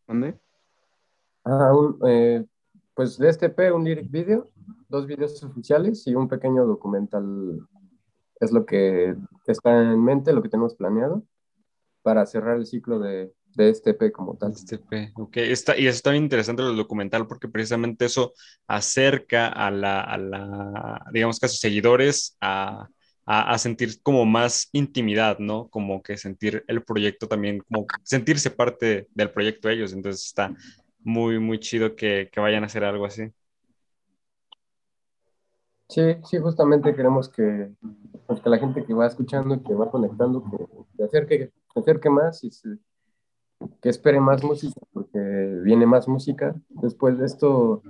¿Dónde? 0.08 0.39
Ah, 1.44 1.74
eh, 2.08 2.46
pues 2.94 3.18
de 3.18 3.30
este 3.30 3.50
P, 3.50 3.72
un 3.72 3.84
lyric 3.84 4.12
video, 4.12 4.52
dos 4.88 5.08
videos 5.08 5.44
oficiales 5.44 6.06
y 6.06 6.13
un 6.13 6.28
pequeño 6.28 6.66
documental. 6.66 7.68
Es 8.39 8.52
lo 8.52 8.66
que 8.66 9.16
está 9.48 9.82
en 9.82 10.04
mente, 10.04 10.34
lo 10.34 10.44
que 10.44 10.50
tenemos 10.50 10.76
planeado 10.76 11.24
para 12.04 12.26
cerrar 12.26 12.58
el 12.58 12.68
ciclo 12.68 13.00
de, 13.00 13.34
de 13.56 13.70
este 13.70 13.94
P 13.94 14.12
como 14.12 14.36
tal. 14.36 14.52
Este 14.52 14.78
P, 14.78 15.12
ok. 15.16 15.38
Está, 15.38 15.78
y 15.78 15.88
eso 15.88 15.98
está 15.98 16.12
bien 16.12 16.24
interesante 16.24 16.63
el 16.63 16.76
documental 16.76 17.28
porque 17.28 17.48
precisamente 17.48 18.06
eso 18.06 18.34
acerca 18.68 19.48
a 19.48 19.72
la, 19.72 20.02
a 20.02 20.18
la 20.18 21.06
digamos 21.12 21.39
que 21.39 21.46
a 21.46 21.50
sus 21.50 21.60
seguidores 21.60 22.38
a, 22.42 22.88
a, 23.26 23.54
a, 23.54 23.58
sentir 23.58 24.02
como 24.02 24.26
más 24.26 24.70
intimidad, 24.72 25.39
¿no? 25.39 25.68
Como 25.70 26.02
que 26.02 26.18
sentir 26.18 26.63
el 26.68 26.84
proyecto 26.84 27.28
también, 27.28 27.60
como 27.60 27.86
sentirse 28.04 28.52
parte 28.52 29.08
del 29.13 29.32
proyecto 29.32 29.70
ellos. 29.70 29.94
Entonces 29.94 30.26
está 30.26 30.54
muy, 31.00 31.39
muy 31.39 31.60
chido 31.60 31.96
que, 31.96 32.30
que 32.32 32.39
vayan 32.39 32.63
a 32.63 32.68
hacer 32.68 32.84
algo 32.84 33.06
así. 33.06 33.32
Sí, 35.89 36.02
sí, 36.24 36.39
justamente 36.39 36.96
queremos 36.96 37.30
que, 37.30 37.70
pues, 38.26 38.39
que 38.39 38.50
la 38.50 38.58
gente 38.58 38.84
que 38.84 38.94
va 38.94 39.06
escuchando, 39.06 39.62
que 39.62 39.76
va 39.76 39.92
conectando, 39.92 40.44
que 40.50 40.66
se 40.98 41.04
acerque, 41.04 41.52
se 41.72 41.80
acerque 41.80 42.10
más 42.10 42.44
y 42.44 42.50
se, 42.50 42.80
que 43.82 43.89
espere 43.89 44.19
más 44.19 44.43
música, 44.43 44.80
porque 44.91 45.19
viene 45.63 45.86
más 45.86 46.08
música. 46.08 46.56
Después 46.69 47.17
de 47.17 47.26
esto, 47.26 47.82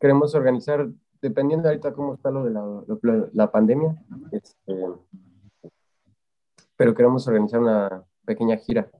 queremos 0.00 0.34
organizar, 0.34 0.88
dependiendo 1.20 1.68
ahorita 1.68 1.92
cómo 1.92 2.14
está 2.14 2.30
lo 2.30 2.44
de 2.44 2.50
la, 2.50 2.84
la, 3.32 3.50
pandemia, 3.50 3.96
este, 4.32 4.86
pero 6.76 6.94
queremos 6.94 7.26
organizar 7.26 7.60
una 7.60 8.04
pequeña 8.24 8.56
gira, 8.56 8.90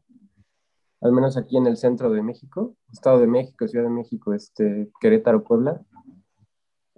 al 1.00 1.12
menos 1.12 1.36
aquí 1.36 1.56
en 1.56 1.66
el 1.66 1.76
centro 1.76 2.10
de 2.10 2.22
México, 2.22 2.74
Estado 2.92 3.20
de 3.20 3.26
México, 3.26 3.68
Ciudad 3.68 3.84
de 3.84 3.90
México, 3.90 4.32
este, 4.32 4.90
Querétaro, 5.00 5.44
Puebla. 5.44 5.82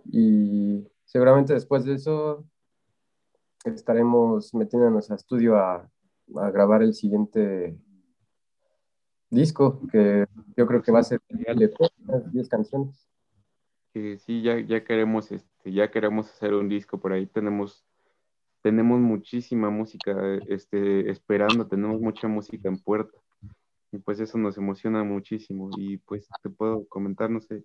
Y 0.04 0.88
seguramente 1.04 1.52
después 1.52 1.84
de 1.84 1.94
eso 1.94 2.44
estaremos 3.64 4.54
metiéndonos 4.54 5.10
a 5.10 5.16
estudio 5.16 5.56
a, 5.56 5.90
a 6.36 6.50
grabar 6.50 6.82
el 6.82 6.94
siguiente 6.94 7.76
disco, 9.30 9.80
que 9.90 10.26
yo 10.56 10.66
creo 10.66 10.82
que 10.82 10.92
va 10.92 11.00
a 11.00 11.04
ser 11.04 11.20
de 11.28 11.72
10 12.32 12.48
canciones. 12.48 13.08
sí, 13.92 14.42
ya, 14.42 14.60
ya 14.60 14.84
queremos, 14.84 15.30
este, 15.32 15.72
ya 15.72 15.90
queremos 15.90 16.30
hacer 16.30 16.54
un 16.54 16.68
disco 16.68 16.98
por 16.98 17.12
ahí, 17.12 17.26
tenemos, 17.26 17.84
tenemos 18.62 19.00
muchísima 19.00 19.70
música 19.70 20.38
este, 20.48 21.10
esperando, 21.10 21.66
tenemos 21.66 22.00
mucha 22.00 22.28
música 22.28 22.68
en 22.68 22.78
puerta. 22.78 23.18
Y 23.90 23.98
pues 23.98 24.20
eso 24.20 24.36
nos 24.36 24.58
emociona 24.58 25.02
muchísimo. 25.02 25.70
Y 25.78 25.96
pues 25.98 26.28
te 26.42 26.50
puedo 26.50 26.86
comentar, 26.88 27.30
no 27.30 27.40
sé, 27.40 27.64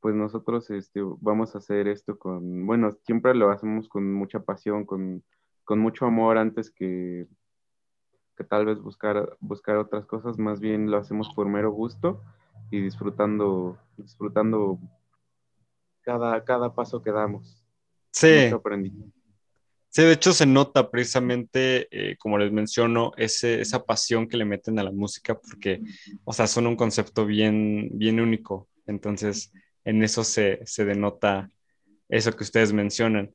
pues 0.00 0.14
nosotros 0.14 0.70
este, 0.70 1.00
vamos 1.20 1.54
a 1.54 1.58
hacer 1.58 1.86
esto 1.88 2.18
con, 2.18 2.66
bueno, 2.66 2.92
siempre 3.04 3.34
lo 3.34 3.50
hacemos 3.50 3.88
con 3.88 4.12
mucha 4.12 4.40
pasión, 4.40 4.84
con, 4.84 5.22
con 5.64 5.78
mucho 5.78 6.06
amor 6.06 6.38
antes 6.38 6.70
que, 6.70 7.28
tal 8.44 8.66
vez 8.66 8.80
buscar, 8.80 9.36
buscar 9.40 9.76
otras 9.76 10.06
cosas, 10.06 10.38
más 10.38 10.60
bien 10.60 10.90
lo 10.90 10.96
hacemos 10.96 11.28
por 11.34 11.48
mero 11.48 11.70
gusto 11.72 12.22
y 12.70 12.80
disfrutando, 12.80 13.78
disfrutando 13.96 14.78
cada, 16.02 16.44
cada 16.44 16.74
paso 16.74 17.02
que 17.02 17.12
damos. 17.12 17.64
Sí. 18.12 18.50
Sí, 19.92 20.02
de 20.02 20.12
hecho 20.12 20.32
se 20.32 20.46
nota 20.46 20.88
precisamente, 20.88 21.88
eh, 21.90 22.16
como 22.16 22.38
les 22.38 22.52
menciono, 22.52 23.10
ese, 23.16 23.60
esa 23.60 23.84
pasión 23.84 24.28
que 24.28 24.36
le 24.36 24.44
meten 24.44 24.78
a 24.78 24.84
la 24.84 24.92
música, 24.92 25.34
porque, 25.34 25.82
o 26.22 26.32
sea, 26.32 26.46
son 26.46 26.68
un 26.68 26.76
concepto 26.76 27.26
bien, 27.26 27.88
bien 27.94 28.20
único. 28.20 28.68
Entonces, 28.86 29.52
en 29.84 30.04
eso 30.04 30.22
se, 30.22 30.60
se 30.64 30.84
denota 30.84 31.50
eso 32.10 32.32
que 32.32 32.44
ustedes 32.44 32.72
mencionan. 32.72 33.32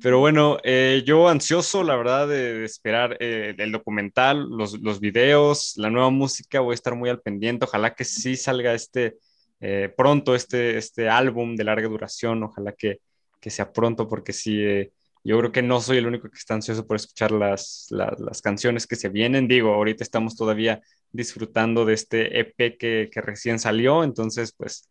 Pero 0.00 0.18
bueno, 0.18 0.58
eh, 0.64 1.02
yo 1.06 1.28
ansioso, 1.28 1.84
la 1.84 1.96
verdad, 1.96 2.26
de, 2.26 2.64
esperar 2.64 3.16
eh, 3.20 3.54
el 3.58 3.70
documental, 3.70 4.48
los, 4.48 4.80
los, 4.80 5.00
videos, 5.00 5.74
la 5.76 5.90
nueva 5.90 6.10
música, 6.10 6.60
voy 6.60 6.72
a 6.72 6.74
estar 6.74 6.96
muy 6.96 7.08
al 7.08 7.20
pendiente. 7.20 7.66
Ojalá 7.66 7.94
que 7.94 8.04
sí 8.04 8.36
salga 8.36 8.74
este 8.74 9.16
eh, 9.60 9.92
pronto, 9.96 10.34
este, 10.34 10.76
este 10.76 11.08
álbum 11.08 11.54
de 11.54 11.64
larga 11.64 11.88
duración, 11.88 12.42
ojalá 12.42 12.72
que, 12.72 13.00
que 13.40 13.50
sea 13.50 13.72
pronto, 13.72 14.08
porque 14.08 14.32
sí, 14.32 14.60
yo 15.22 15.38
creo 15.38 15.52
que 15.52 15.62
no 15.62 15.80
soy 15.80 15.98
el 15.98 16.06
único 16.06 16.28
que 16.28 16.38
está 16.38 16.54
ansioso 16.54 16.84
por 16.84 16.96
escuchar 16.96 17.30
las, 17.30 17.86
las, 17.90 18.18
las, 18.18 18.42
canciones 18.42 18.88
que 18.88 18.96
se 18.96 19.08
vienen. 19.08 19.46
Digo, 19.46 19.72
ahorita 19.72 20.02
estamos 20.02 20.36
todavía 20.36 20.80
disfrutando 21.12 21.84
de 21.84 21.94
este 21.94 22.40
EP 22.40 22.76
que, 22.76 23.08
que 23.12 23.20
recién 23.20 23.60
salió, 23.60 24.02
entonces, 24.02 24.52
pues 24.56 24.88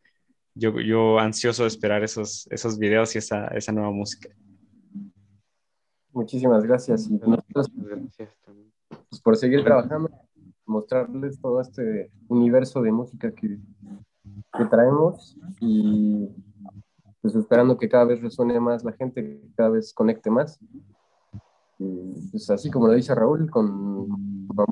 yo, 0.53 0.79
yo 0.79 1.19
ansioso 1.19 1.63
de 1.63 1.69
esperar 1.69 2.03
esos, 2.03 2.47
esos 2.51 2.77
videos 2.77 3.15
y 3.15 3.19
esa, 3.19 3.47
esa 3.47 3.71
nueva 3.71 3.91
música. 3.91 4.29
Muchísimas 6.11 6.63
gracias. 6.63 7.09
Y 7.09 7.13
nosotros, 7.13 7.71
pues, 9.09 9.21
por 9.21 9.37
seguir 9.37 9.63
trabajando, 9.63 10.09
mostrarles 10.65 11.39
todo 11.39 11.61
este 11.61 12.11
universo 12.27 12.81
de 12.81 12.91
música 12.91 13.31
que, 13.33 13.57
que 14.57 14.65
traemos 14.65 15.37
y 15.59 16.29
pues 17.21 17.35
esperando 17.35 17.77
que 17.77 17.87
cada 17.87 18.05
vez 18.05 18.21
resuene 18.21 18.59
más 18.59 18.83
la 18.83 18.93
gente, 18.93 19.23
que 19.23 19.53
cada 19.55 19.69
vez 19.69 19.93
conecte 19.93 20.29
más. 20.29 20.59
Y 21.77 22.29
pues 22.31 22.49
así 22.49 22.69
como 22.69 22.87
lo 22.87 22.93
dice 22.93 23.13
Raúl, 23.15 23.49
con, 23.49 24.47
con 24.47 24.65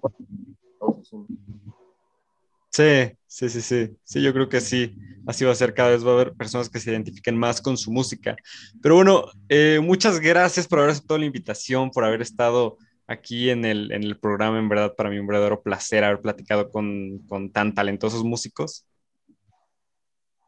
Sí, 2.79 3.11
sí, 3.27 3.61
sí, 3.61 3.97
sí. 4.05 4.23
Yo 4.23 4.31
creo 4.31 4.47
que 4.47 4.61
sí. 4.61 4.95
Así 5.27 5.43
va 5.43 5.51
a 5.51 5.55
ser. 5.55 5.73
Cada 5.73 5.89
vez 5.89 6.05
va 6.05 6.11
a 6.11 6.13
haber 6.13 6.33
personas 6.33 6.69
que 6.69 6.79
se 6.79 6.91
identifiquen 6.91 7.37
más 7.37 7.61
con 7.61 7.75
su 7.75 7.91
música. 7.91 8.37
Pero 8.81 8.95
bueno, 8.95 9.25
eh, 9.49 9.81
muchas 9.83 10.21
gracias 10.21 10.65
por 10.65 10.79
haber 10.79 10.91
aceptado 10.91 11.17
la 11.17 11.25
invitación, 11.25 11.91
por 11.91 12.05
haber 12.05 12.21
estado 12.21 12.77
aquí 13.05 13.49
en 13.49 13.65
el, 13.65 13.91
en 13.91 14.03
el 14.03 14.17
programa. 14.17 14.59
En 14.59 14.69
verdad, 14.69 14.95
para 14.95 15.09
mí 15.09 15.19
un 15.19 15.27
verdadero 15.27 15.61
placer 15.61 16.05
haber 16.05 16.21
platicado 16.21 16.69
con, 16.69 17.19
con 17.27 17.51
tan 17.51 17.73
talentosos 17.73 18.23
músicos. 18.23 18.87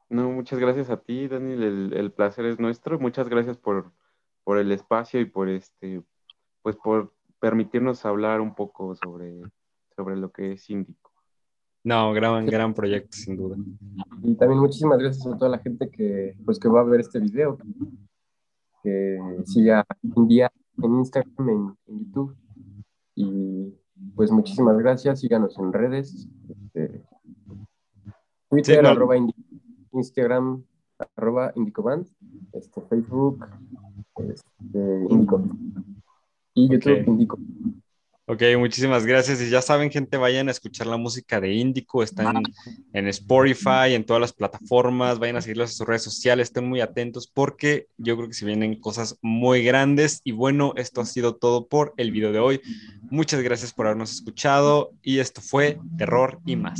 No, 0.07 0.31
muchas 0.31 0.57
gracias 0.57 0.89
a 0.89 1.01
ti, 1.01 1.27
Daniel. 1.27 1.91
El, 1.93 2.13
placer 2.13 2.45
es 2.45 2.61
nuestro. 2.61 2.97
Muchas 2.97 3.27
gracias 3.27 3.57
por, 3.57 3.91
por 4.45 4.57
el 4.57 4.71
espacio 4.71 5.19
y 5.19 5.25
por 5.25 5.49
este 5.49 6.01
pues 6.61 6.77
por 6.77 7.13
permitirnos 7.41 8.05
hablar 8.05 8.39
un 8.39 8.55
poco 8.55 8.95
sobre, 8.95 9.41
sobre 9.97 10.15
lo 10.15 10.31
que 10.31 10.53
es 10.53 10.69
Índico. 10.69 11.10
No, 11.83 12.13
gran, 12.13 12.45
gran 12.45 12.73
proyecto, 12.73 13.17
sin 13.17 13.35
duda. 13.35 13.57
Y 14.21 14.35
también 14.35 14.59
muchísimas 14.59 14.99
gracias 14.99 15.25
a 15.25 15.37
toda 15.37 15.49
la 15.49 15.57
gente 15.57 15.89
que, 15.89 16.35
pues, 16.45 16.59
que 16.59 16.67
va 16.67 16.81
a 16.81 16.83
ver 16.83 16.99
este 16.99 17.19
video, 17.19 17.57
que 18.83 19.17
siga 19.45 19.85
un 20.15 20.27
día 20.27 20.51
en 20.81 20.95
Instagram, 20.95 21.49
en, 21.49 21.77
YouTube. 21.87 22.35
Y 23.15 23.73
pues 24.15 24.31
muchísimas 24.31 24.77
gracias, 24.77 25.19
síganos 25.19 25.57
en 25.57 25.73
redes. 25.73 26.27
Este, 26.49 27.03
Twitter, 28.49 28.85
arroba 28.85 29.15
Instagram, 29.91 30.63
arroba 31.15 31.51
Indicoband, 31.55 32.07
este, 32.53 32.81
Facebook, 32.81 33.45
este, 34.17 35.05
Indico. 35.09 35.41
Y 36.53 36.69
YouTube, 36.69 37.07
Indico. 37.07 37.39
Ok, 38.31 38.43
muchísimas 38.57 39.05
gracias. 39.05 39.41
Y 39.41 39.49
ya 39.49 39.61
saben, 39.61 39.91
gente, 39.91 40.15
vayan 40.15 40.47
a 40.47 40.51
escuchar 40.51 40.87
la 40.87 40.95
música 40.95 41.41
de 41.41 41.53
Índico. 41.53 42.01
Están 42.01 42.41
en, 42.93 43.07
Spotify, 43.09 43.93
en 43.93 44.05
todas 44.05 44.21
las 44.21 44.31
plataformas. 44.31 45.19
Vayan 45.19 45.35
a 45.35 45.41
seguirlos 45.41 45.71
en 45.71 45.75
sus 45.75 45.85
redes 45.85 46.03
sociales. 46.03 46.47
Estén 46.47 46.65
muy 46.65 46.79
atentos 46.79 47.27
porque 47.27 47.87
yo 47.97 48.15
creo 48.15 48.29
que 48.29 48.33
se 48.33 48.45
vienen 48.45 48.79
cosas 48.79 49.17
muy 49.21 49.65
grandes. 49.65 50.21
Y 50.23 50.31
bueno, 50.31 50.71
esto 50.77 51.01
ha 51.01 51.05
sido 51.05 51.35
todo 51.35 51.67
por 51.67 51.93
el 51.97 52.13
video 52.13 52.31
de 52.31 52.39
hoy. 52.39 52.61
Muchas 53.09 53.41
gracias 53.41 53.73
por 53.73 53.87
habernos 53.87 54.13
escuchado. 54.13 54.93
Y 55.01 55.19
esto 55.19 55.41
fue 55.41 55.77
Terror 55.97 56.39
y 56.45 56.55
más. 56.55 56.79